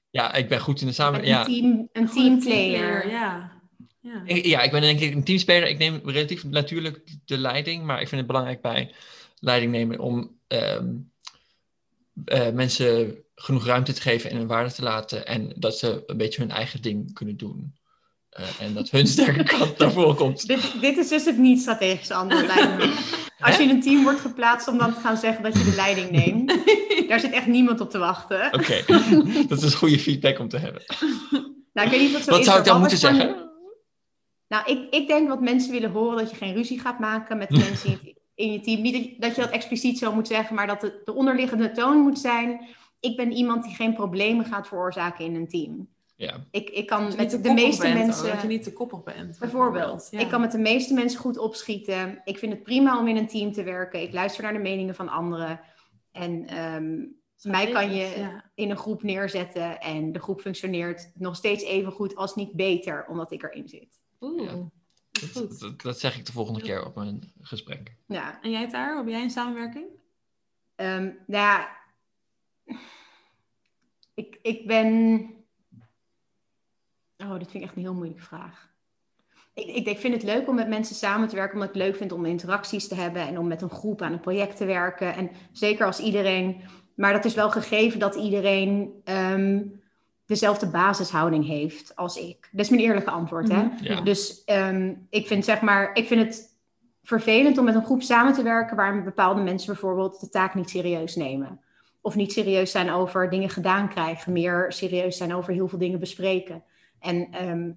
[0.10, 1.36] ja, ik ben goed in de samenwerking.
[1.36, 3.10] een, Ja, team, een teamplayer.
[3.10, 3.62] Ja.
[4.00, 4.22] ja.
[4.26, 5.70] ik, ja, ik ben denk ik een teamspeler.
[5.70, 8.94] Ik neem relatief natuurlijk de leiding, maar ik vind het belangrijk bij
[9.40, 10.96] leiding nemen om ehm,
[12.26, 15.28] eh, mensen genoeg ruimte te geven en hun waarde te laten.
[15.28, 17.76] En dat ze een beetje hun eigen ding kunnen doen.
[18.30, 20.48] Eh, en dat hun sterke kant naar voren komt.
[20.48, 22.50] Dit, dit is dus het niet-strategische antwoord.
[23.40, 25.76] Als je in een team wordt geplaatst om dan te gaan zeggen dat je de
[25.76, 26.48] leiding neemt,
[27.10, 28.54] daar zit echt niemand op te wachten.
[28.54, 28.84] Oké,
[29.48, 30.82] dat is goede feedback om te hebben.
[31.74, 33.52] Nou, ik weet niet zo Wat is, zou ik dan moeten wat zeggen?
[34.48, 37.50] Nou, ik, ik denk wat mensen willen horen, dat je geen ruzie gaat maken met
[37.50, 38.00] mensen
[38.36, 38.82] in je team.
[38.82, 42.20] Niet dat je, dat expliciet zo moet zeggen, maar dat de, de onderliggende toon moet
[42.20, 42.68] zijn.
[43.00, 45.88] Ik ben iemand die geen problemen gaat veroorzaken in een team.
[46.16, 48.28] Ja, Ik, ik kan met de meeste bent, mensen...
[48.28, 49.40] Dat je niet te koppig bent.
[49.40, 50.20] Bijvoorbeeld, Ja.
[50.20, 52.22] ik kan met de meeste mensen goed opschieten.
[52.24, 54.02] Ik vind het prima om in een team te werken.
[54.02, 55.60] Ik luister naar de meningen van anderen.
[56.12, 57.06] En ehm,
[57.42, 58.44] mij kan je Ja.
[58.56, 63.06] in een groep neerzetten en de groep functioneert nog steeds even goed als niet beter,
[63.10, 64.02] omdat ik erin zit.
[64.22, 64.70] Oeh, Ja.
[65.34, 67.96] Dat, dat, dat zeg ik de volgende keer op mijn gesprek.
[68.08, 69.86] Ja, En jij daar, heb jij een samenwerking?
[70.76, 71.78] Ehm, nou ja,
[74.14, 75.28] ik, ik ben.
[77.18, 78.72] Oh, dit vind ik echt een heel moeilijke vraag.
[79.54, 81.84] Ik, ik, ik vind het leuk om met mensen samen te werken, omdat ik het
[81.84, 84.66] leuk vind om interacties te hebben en om met een groep aan een project te
[84.66, 85.16] werken.
[85.16, 86.62] En zeker als iedereen.
[86.96, 89.62] Maar dat is wel gegeven dat iedereen ehm,
[90.34, 92.50] dezelfde basishouding heeft als ik.
[92.52, 93.64] Dat is mijn eerlijke antwoord, hè?
[93.64, 93.84] Mhm.
[93.84, 94.02] Ja.
[94.02, 96.58] Dus ehm, ik vind zeg maar, ik vind het
[97.04, 100.70] vervelend om met een groep samen te werken waar bepaalde mensen bijvoorbeeld de taak niet
[100.70, 101.60] serieus nemen.
[102.02, 106.00] Of niet serieus zijn over dingen gedaan krijgen, meer serieus zijn over heel veel dingen
[106.00, 106.64] bespreken.
[107.00, 107.72] En ehm,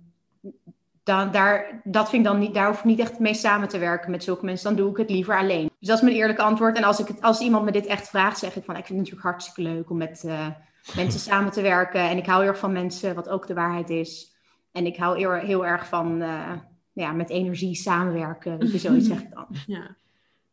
[1.02, 3.78] dan, daar, dat vind ik dan niet, daar hoef ik niet echt mee samen te
[3.78, 4.68] werken met zulke mensen.
[4.68, 5.70] Dan doe ik het liever alleen.
[5.78, 6.76] Dus dat is mijn eerlijke antwoord.
[6.76, 8.88] En als, ik het, als iemand me dit echt vraagt, zeg ik van ik vind
[8.88, 10.46] het natuurlijk hartstikke leuk om met eh,
[10.94, 12.00] mensen samen te werken.
[12.00, 14.34] En ik hou heel erg van mensen, wat ook de waarheid is.
[14.72, 16.52] En ik hou heel, heel erg van eh,
[16.92, 18.58] ja, met energie samenwerken.
[18.58, 19.46] Weet je, zoiets zeg ik dan.
[19.66, 19.96] Ja.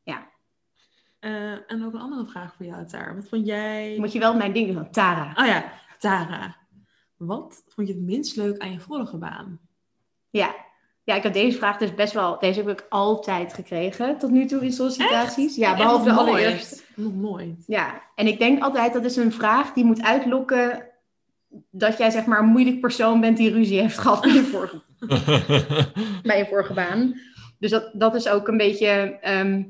[0.04, 0.30] Ja.
[1.20, 3.16] Eh, en ook een andere vraag voor jou, Tara.
[3.16, 3.96] Wat vond jij...
[3.98, 5.34] Moet je wel mijn ding doen, Tara.
[5.36, 6.56] Oh ja, Tara.
[7.18, 9.60] Wat vond je het minst leuk aan je vorige baan?
[10.30, 10.56] Ja.
[11.04, 12.40] Ja, ik heb deze vraag dus best wel...
[12.40, 15.56] Deze heb ik altijd gekregen tot nu toe in sollicitaties.
[15.56, 16.30] Ja, behalve de nog nooit.
[16.30, 16.82] allereerste.
[16.96, 17.64] Nog nooit.
[17.68, 20.88] Ja, en ik denk altijd dat is een vraag die moet uitlokken
[21.70, 24.82] dat jij zeg maar een moeilijk persoon bent die ruzie heeft gehad bij je vorige,
[26.28, 27.20] bij je vorige baan.
[27.60, 29.64] Dus dat, dat is ook een beetje ehm,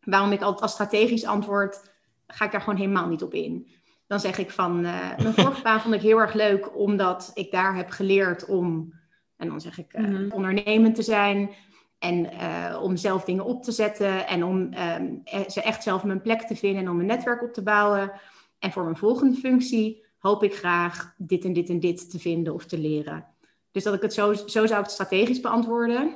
[0.00, 1.90] waarom ik altijd als strategisch antwoord,
[2.26, 3.66] ga ik daar gewoon helemaal niet op in.
[4.06, 7.50] Dan zeg ik van, eh, mijn vorige baan vond ik heel erg leuk omdat ik
[7.50, 8.92] daar heb geleerd om,
[9.38, 10.30] en dan zeg ik, eh, Mhm.
[10.32, 11.50] ondernemend te zijn.
[11.98, 16.04] En eh, om zelf dingen op te zetten en om ehm, eh, ze echt zelf
[16.04, 18.12] mijn plek te vinden en om een netwerk op te bouwen.
[18.58, 22.54] En voor mijn volgende functie hoop ik graag dit en dit en dit te vinden
[22.54, 23.26] of te leren.
[23.70, 26.14] Dus dat ik het zo, zo zou ik het strategisch beantwoorden.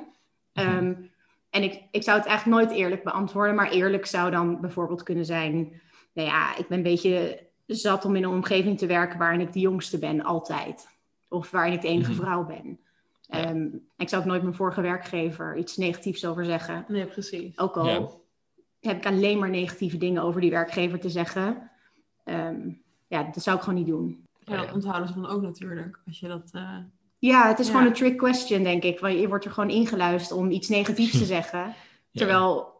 [0.53, 0.93] Ehm,
[1.49, 5.25] en ik, ik zou het eigenlijk nooit eerlijk beantwoorden, maar eerlijk zou dan bijvoorbeeld kunnen
[5.25, 5.81] zijn:
[6.13, 9.53] nou ja, ik ben een beetje zat om in een omgeving te werken waarin ik
[9.53, 10.87] de jongste ben, altijd.
[11.29, 12.21] Of waarin ik de enige Mhm.
[12.21, 12.79] vrouw ben.
[13.27, 13.43] Ja.
[13.43, 13.67] Ehm,
[13.97, 16.85] ik zou ook nooit mijn vorige werkgever iets negatiefs over zeggen.
[16.87, 17.59] Nee, precies.
[17.59, 18.07] Ook al Ja.
[18.79, 21.71] heb ik alleen maar negatieve dingen over die werkgever te zeggen.
[22.23, 22.69] Ehm,
[23.07, 24.25] ja, dat zou ik gewoon niet doen.
[24.45, 25.99] Ja, dat onthouden ze dan ook natuurlijk.
[26.07, 26.49] Als je dat...
[26.51, 26.77] eh,
[27.19, 27.71] Ja, het is Ja.
[27.71, 28.99] gewoon een trick question, denk ik.
[28.99, 31.73] Want je wordt er gewoon ingeluisterd om iets negatiefs te zeggen.
[32.13, 32.71] Terwijl,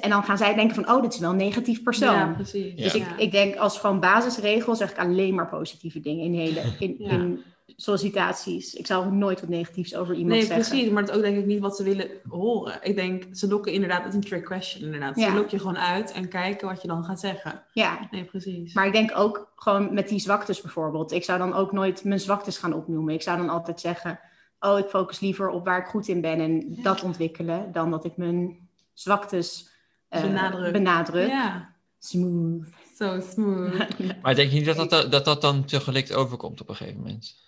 [0.00, 2.14] en dan gaan zij denken van, oh, dit is wel een negatief persoon.
[2.14, 2.74] Ja, precies.
[2.74, 3.12] Dus Ja.
[3.12, 6.94] ik, ik denk als gewoon basisregel zeg ik alleen maar positieve dingen in, hele, in,
[6.98, 7.10] Ja.
[7.10, 8.74] in sollicitaties.
[8.74, 10.68] Ik zou nooit wat negatiefs over iemand Nee, zeggen.
[10.68, 10.90] precies.
[10.90, 12.78] Maar dat is ook denk ik niet wat ze willen horen.
[12.82, 15.16] Ik denk, ze lokken inderdaad, het is een trick question inderdaad.
[15.16, 15.28] Ja.
[15.28, 17.62] Ze lokken je gewoon uit en kijken wat je dan gaat zeggen.
[17.72, 18.74] Ja, Nee, precies.
[18.74, 21.12] maar ik denk ook gewoon met die zwaktes bijvoorbeeld.
[21.12, 23.14] Ik zou dan ook nooit mijn zwaktes gaan opnoemen.
[23.14, 24.20] Ik zou dan altijd zeggen,
[24.60, 26.82] oh, ik focus liever op waar ik goed in ben en Ja.
[26.82, 29.68] dat ontwikkelen, dan dat ik mijn zwaktes
[30.08, 30.72] eh, Benadruk.
[30.72, 31.28] benadruk.
[31.28, 32.68] Ja, Smooth.
[32.96, 33.86] zo smooth.
[34.22, 37.00] Maar denk je niet dat dat, dat dat dan te gelikt overkomt op een gegeven
[37.00, 37.42] moment?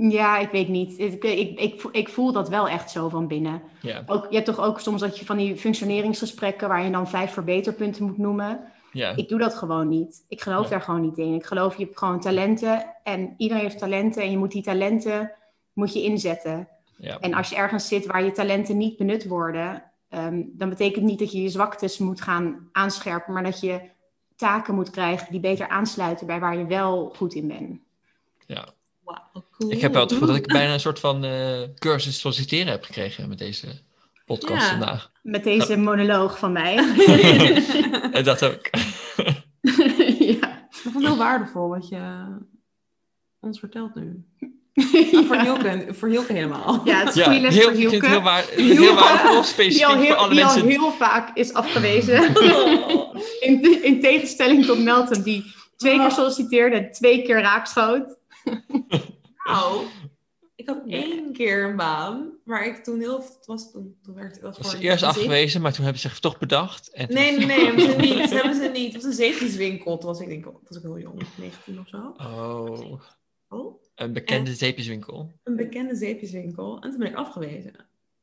[0.00, 0.98] Ja, ik weet niet.
[0.98, 3.62] Ik, ik, ik, voel- ik voel dat wel echt zo van binnen.
[3.82, 7.08] Ja, Ook, je hebt toch ook soms dat je van die functioneringsgesprekken waar je dan
[7.08, 8.60] vijf verbeterpunten moet noemen.
[8.92, 9.16] ja.
[9.16, 10.24] Ik doe dat gewoon niet.
[10.28, 10.70] Ik geloof Ja.
[10.70, 11.34] daar gewoon niet in.
[11.34, 15.32] Ik geloof je hebt gewoon talenten en iedereen heeft talenten en je moet die talenten
[15.72, 16.68] moet je inzetten.
[16.96, 17.18] ja.
[17.18, 21.18] En als je ergens zit waar je talenten niet benut worden, ehm, dan betekent niet
[21.18, 23.80] dat je je zwaktes moet gaan aanscherpen, maar dat je
[24.36, 27.80] taken moet krijgen die beter aansluiten bij waar je wel goed in bent.
[28.46, 28.68] ja.
[29.58, 29.70] Cool.
[29.70, 32.84] Ik heb wel het gevoel dat ik bijna een soort van eh, cursus solliciteren heb
[32.84, 33.66] gekregen met deze
[34.26, 34.68] podcast Ja.
[34.70, 35.10] vandaag.
[35.22, 36.76] Met deze monoloog van mij.
[38.12, 38.68] En dat ook.
[40.18, 40.66] ja.
[40.70, 42.24] Ik vond het heel waardevol wat je
[43.40, 44.24] ons vertelt nu.
[45.12, 45.24] Ah,
[45.94, 46.80] voor Hielke helemaal.
[46.84, 50.04] Ja, het is Ja, heel, voor vind het heel, waar, heel waardevol, specifiek die al
[50.06, 50.68] voor alle die al mensen.
[50.68, 52.34] heel vaak is afgewezen.
[53.40, 58.17] in, in tegenstelling tot Melton, die twee keer solliciteerde en twee keer raakschoot.
[59.48, 59.86] Nou,
[60.54, 63.18] ik had één keer een baan, maar ik toen heel...
[63.18, 66.08] Het was toen, toen werkte was voor ze een eerst afgewezen, maar toen hebben ze
[66.08, 66.92] zich toch bedacht.
[66.92, 68.30] En Nee, nee, nee, hebben ze niet.
[68.30, 68.92] hebben ze niet.
[68.92, 69.98] Het was een zeepjeswinkel.
[69.98, 72.14] Toen was ik denk ik, was ik heel jong, 19 of zo.
[72.16, 73.00] Oh,
[73.48, 75.32] Oh, een bekende zeepjeswinkel.
[75.42, 76.80] een bekende zeepjeswinkel.
[76.80, 77.72] En toen ben ik afgewezen.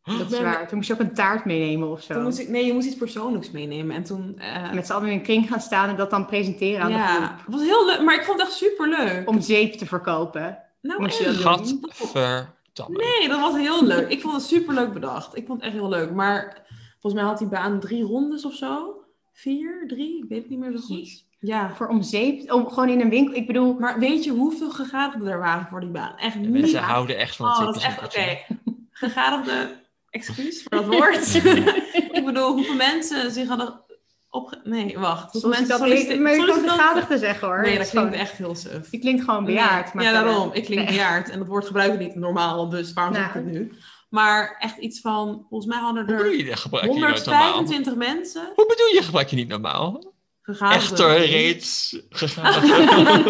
[0.05, 0.67] Dat is waar.
[0.67, 2.13] Toen moest je ook een taart meenemen of zo.
[2.13, 3.95] Toen moest ik, nee, je moest iets persoonlijks meenemen.
[3.95, 4.35] En toen...
[4.39, 6.97] eh, Met z'n allen in een kring gaan staan en dat dan presenteren aan de
[6.97, 7.45] ja, groep.
[7.45, 8.01] het was heel leuk.
[8.01, 9.29] Maar ik vond het echt super leuk.
[9.29, 10.57] Om zeep te verkopen.
[10.81, 11.43] Nou, moest je echt.
[11.43, 12.97] dat doen?
[12.97, 14.09] Nee, dat was heel leuk.
[14.09, 15.37] Ik vond het super leuk bedacht.
[15.37, 16.11] Ik vond het echt heel leuk.
[16.11, 16.65] Maar
[16.99, 18.93] volgens mij had die baan drie rondes of zo.
[19.33, 21.23] Vier, drie, ik weet het niet meer zo goed.
[21.39, 21.75] Ja.
[21.75, 23.35] Voor om zeep, om gewoon in een winkel.
[23.35, 26.13] Ik bedoel, Maar weet je hoeveel gegadigden er waren voor die baan?
[26.17, 26.49] Echt De niet.
[26.51, 28.09] mensen houden echt van het Oh, dat is echt oké.
[28.11, 28.83] zeepjeswinkeltje.
[28.91, 29.69] Gegadigde,
[30.15, 31.35] excuus voor dat woord.
[32.17, 33.81] ik bedoel, hoeveel mensen zich hadden
[34.29, 34.59] opge...
[34.63, 35.31] Nee, wacht.
[35.31, 37.61] Hoeveel mensen dat alleen, maar je kan sollicitanten- gegadigd te zeggen hoor.
[37.61, 38.89] Nee, Het dat klinkt gewoon- echt heel suf.
[38.89, 39.93] Die klinkt gewoon bejaard.
[39.93, 40.49] Maar ja, daarom.
[40.53, 40.89] Ik klink Nee.
[40.89, 41.29] bejaard.
[41.29, 43.45] En dat woord gebruik ik niet normaal, dus waarom zeg ik Nou.
[43.45, 43.73] het nu?
[44.09, 46.55] Maar echt iets van, volgens mij hadden Hoe bedoel er je?
[46.55, 47.13] Gebruik je normaal?
[47.53, 50.13] 125 mensen Hoe bedoel je gebruik je niet normaal?
[50.59, 52.69] Echter reeds gegaan.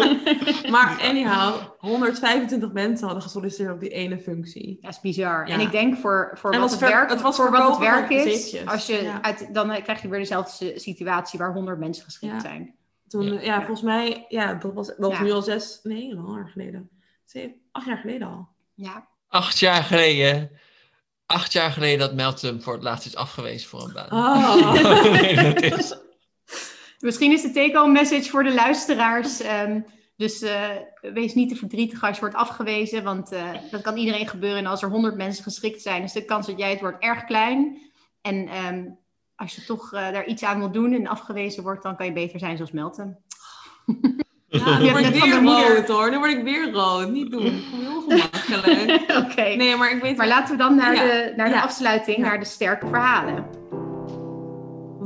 [0.74, 4.78] maar anyhow, 125 mensen hadden gesolliciteerd op die ene functie.
[4.80, 5.48] Dat is bizar.
[5.48, 5.54] Ja.
[5.54, 7.78] En ik denk voor, voor En wat het ver- werk, het was voor wat het
[7.78, 9.22] werk is, als je Ja.
[9.22, 12.40] uit, dan eh, krijg je weer dezelfde situatie waar 100 mensen geschikt Ja.
[12.40, 12.74] zijn.
[13.08, 13.40] Toen, Ja.
[13.40, 15.22] ja, volgens mij, ja, dat was, dat was Ja.
[15.22, 16.88] nu al zes, nee, een jaar geleden.
[17.24, 18.48] Zeven, acht jaar geleden al.
[18.74, 19.08] Ja.
[19.28, 20.50] Acht jaar geleden.
[21.26, 24.12] Acht jaar geleden dat Meltem voor het laatst is afgewezen voor een baan.
[24.12, 24.72] Oh.
[25.20, 25.94] nee, dat is...
[26.98, 29.40] Misschien is de take-home message voor de luisteraars.
[29.40, 29.80] ehm,
[30.16, 30.60] dus eh,
[31.00, 34.58] wees niet te verdrietig als je wordt afgewezen, want eh, dat kan iedereen gebeuren.
[34.58, 37.24] En als er 100 mensen geschikt zijn, is de kans dat jij het wordt erg
[37.24, 37.78] klein.
[38.22, 38.84] En ehm,
[39.36, 42.12] als je toch eh, daar iets aan wil doen en afgewezen wordt, dan kan je
[42.12, 43.16] beter zijn zoals Meltem.
[44.48, 46.10] Ja, nu word ik weer rood hoor.
[46.10, 47.10] Nu word ik weer rood.
[47.10, 47.46] Niet doen.
[47.46, 49.02] Ik voel heel gemakkelijk.
[49.30, 49.42] Oké.
[49.54, 51.02] Nee, maar ik weet Maar laten we dan naar, Ja.
[51.02, 51.60] de, naar de Ja.
[51.62, 53.46] afsluiting, naar de sterke verhalen.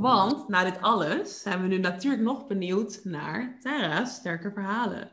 [0.01, 5.11] Want na dit alles zijn we nu natuurlijk nog benieuwd naar Tara's sterke verhalen.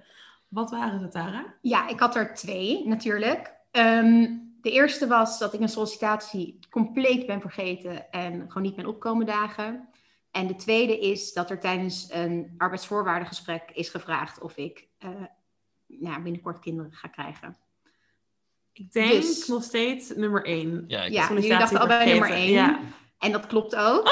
[0.48, 1.54] Wat waren ze, Tara?
[1.62, 3.54] Ja, ik had er twee natuurlijk.
[3.72, 4.28] Ehm,
[4.62, 9.26] de eerste was dat ik een sollicitatie compleet ben vergeten en gewoon niet ben opkomen
[9.26, 9.88] dagen.
[10.32, 15.10] En de tweede is dat er tijdens een arbeidsvoorwaardengesprek is gevraagd of ik eh,
[15.88, 17.58] nou, binnenkort kinderen ga krijgen.
[18.74, 20.84] Ik denk Dus- nog steeds nummer één.
[20.88, 22.20] Ja, ik Ja, dachten allebei vergeten.
[22.20, 22.52] nummer één.
[22.52, 22.80] Ja.
[23.20, 24.04] En dat klopt ook.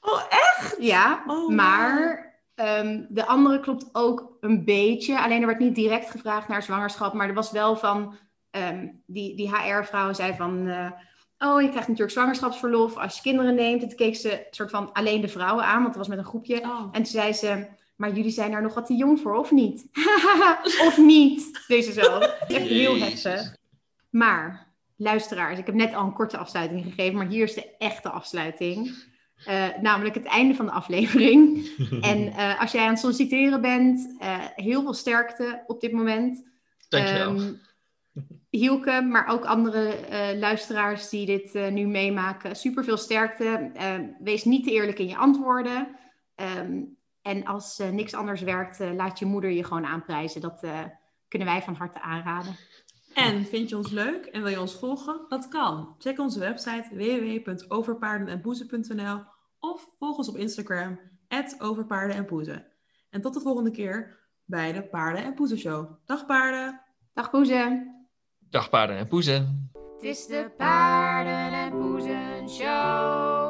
[0.00, 0.76] Oh, echt?
[0.78, 5.20] Ja, Oh, maar ehm, de andere klopt ook een beetje.
[5.22, 8.16] Alleen er werd niet direct gevraagd naar zwangerschap, maar er was wel van
[8.50, 10.66] ehm, die, die HR-vrouw zei van.
[10.68, 10.90] eh,
[11.38, 13.82] Oh, je krijgt natuurlijk zwangerschapsverlof als je kinderen neemt.
[13.82, 16.24] En toen keek ze soort van alleen de vrouwen aan, want het was met een
[16.24, 16.60] groepje.
[16.60, 16.80] Oh.
[16.82, 19.86] En toen zei ze, maar jullie zijn daar nog wat te jong voor, of niet?
[20.86, 21.64] of niet?
[21.66, 22.18] Deze zo.
[22.18, 23.54] Echt heel heftig.
[24.10, 24.67] Maar,
[24.98, 29.06] luisteraars, ik heb net al een korte afsluiting gegeven, maar hier is de echte afsluiting.
[29.44, 31.66] Eh, namelijk het einde van de aflevering.
[32.00, 36.46] En eh, als jij aan het solliciteren bent, eh, heel veel sterkte op dit moment.
[36.88, 37.36] Dankjewel.
[37.36, 37.52] Ehm,
[38.50, 39.94] Hielke, maar ook andere
[40.36, 42.56] luisteraars die dit nu meemaken.
[42.56, 43.70] Super veel sterkte.
[43.74, 45.88] Ehm, wees niet te eerlijk in je antwoorden.
[46.34, 46.80] Ehm,
[47.22, 50.40] en als niks anders werkt, laat je moeder je gewoon aanprijzen.
[50.40, 50.66] Dat
[51.28, 52.56] kunnen wij van harte aanraden.
[53.18, 55.20] En vind je ons leuk en wil je ons volgen?
[55.28, 55.94] Dat kan.
[55.98, 59.20] Check onze website www.overpaardenenpoezen.nl
[59.58, 60.98] of volg ons op Instagram
[61.58, 62.66] overpaarden en poezen.
[63.10, 65.90] En tot de volgende keer bij de Paarden en Poezen Show.
[66.04, 66.80] Dag paarden!
[67.12, 67.96] Dag Poezen!
[68.38, 69.70] Dag paarden en poezen.
[69.94, 73.47] Het is de Paarden en Poezen Show.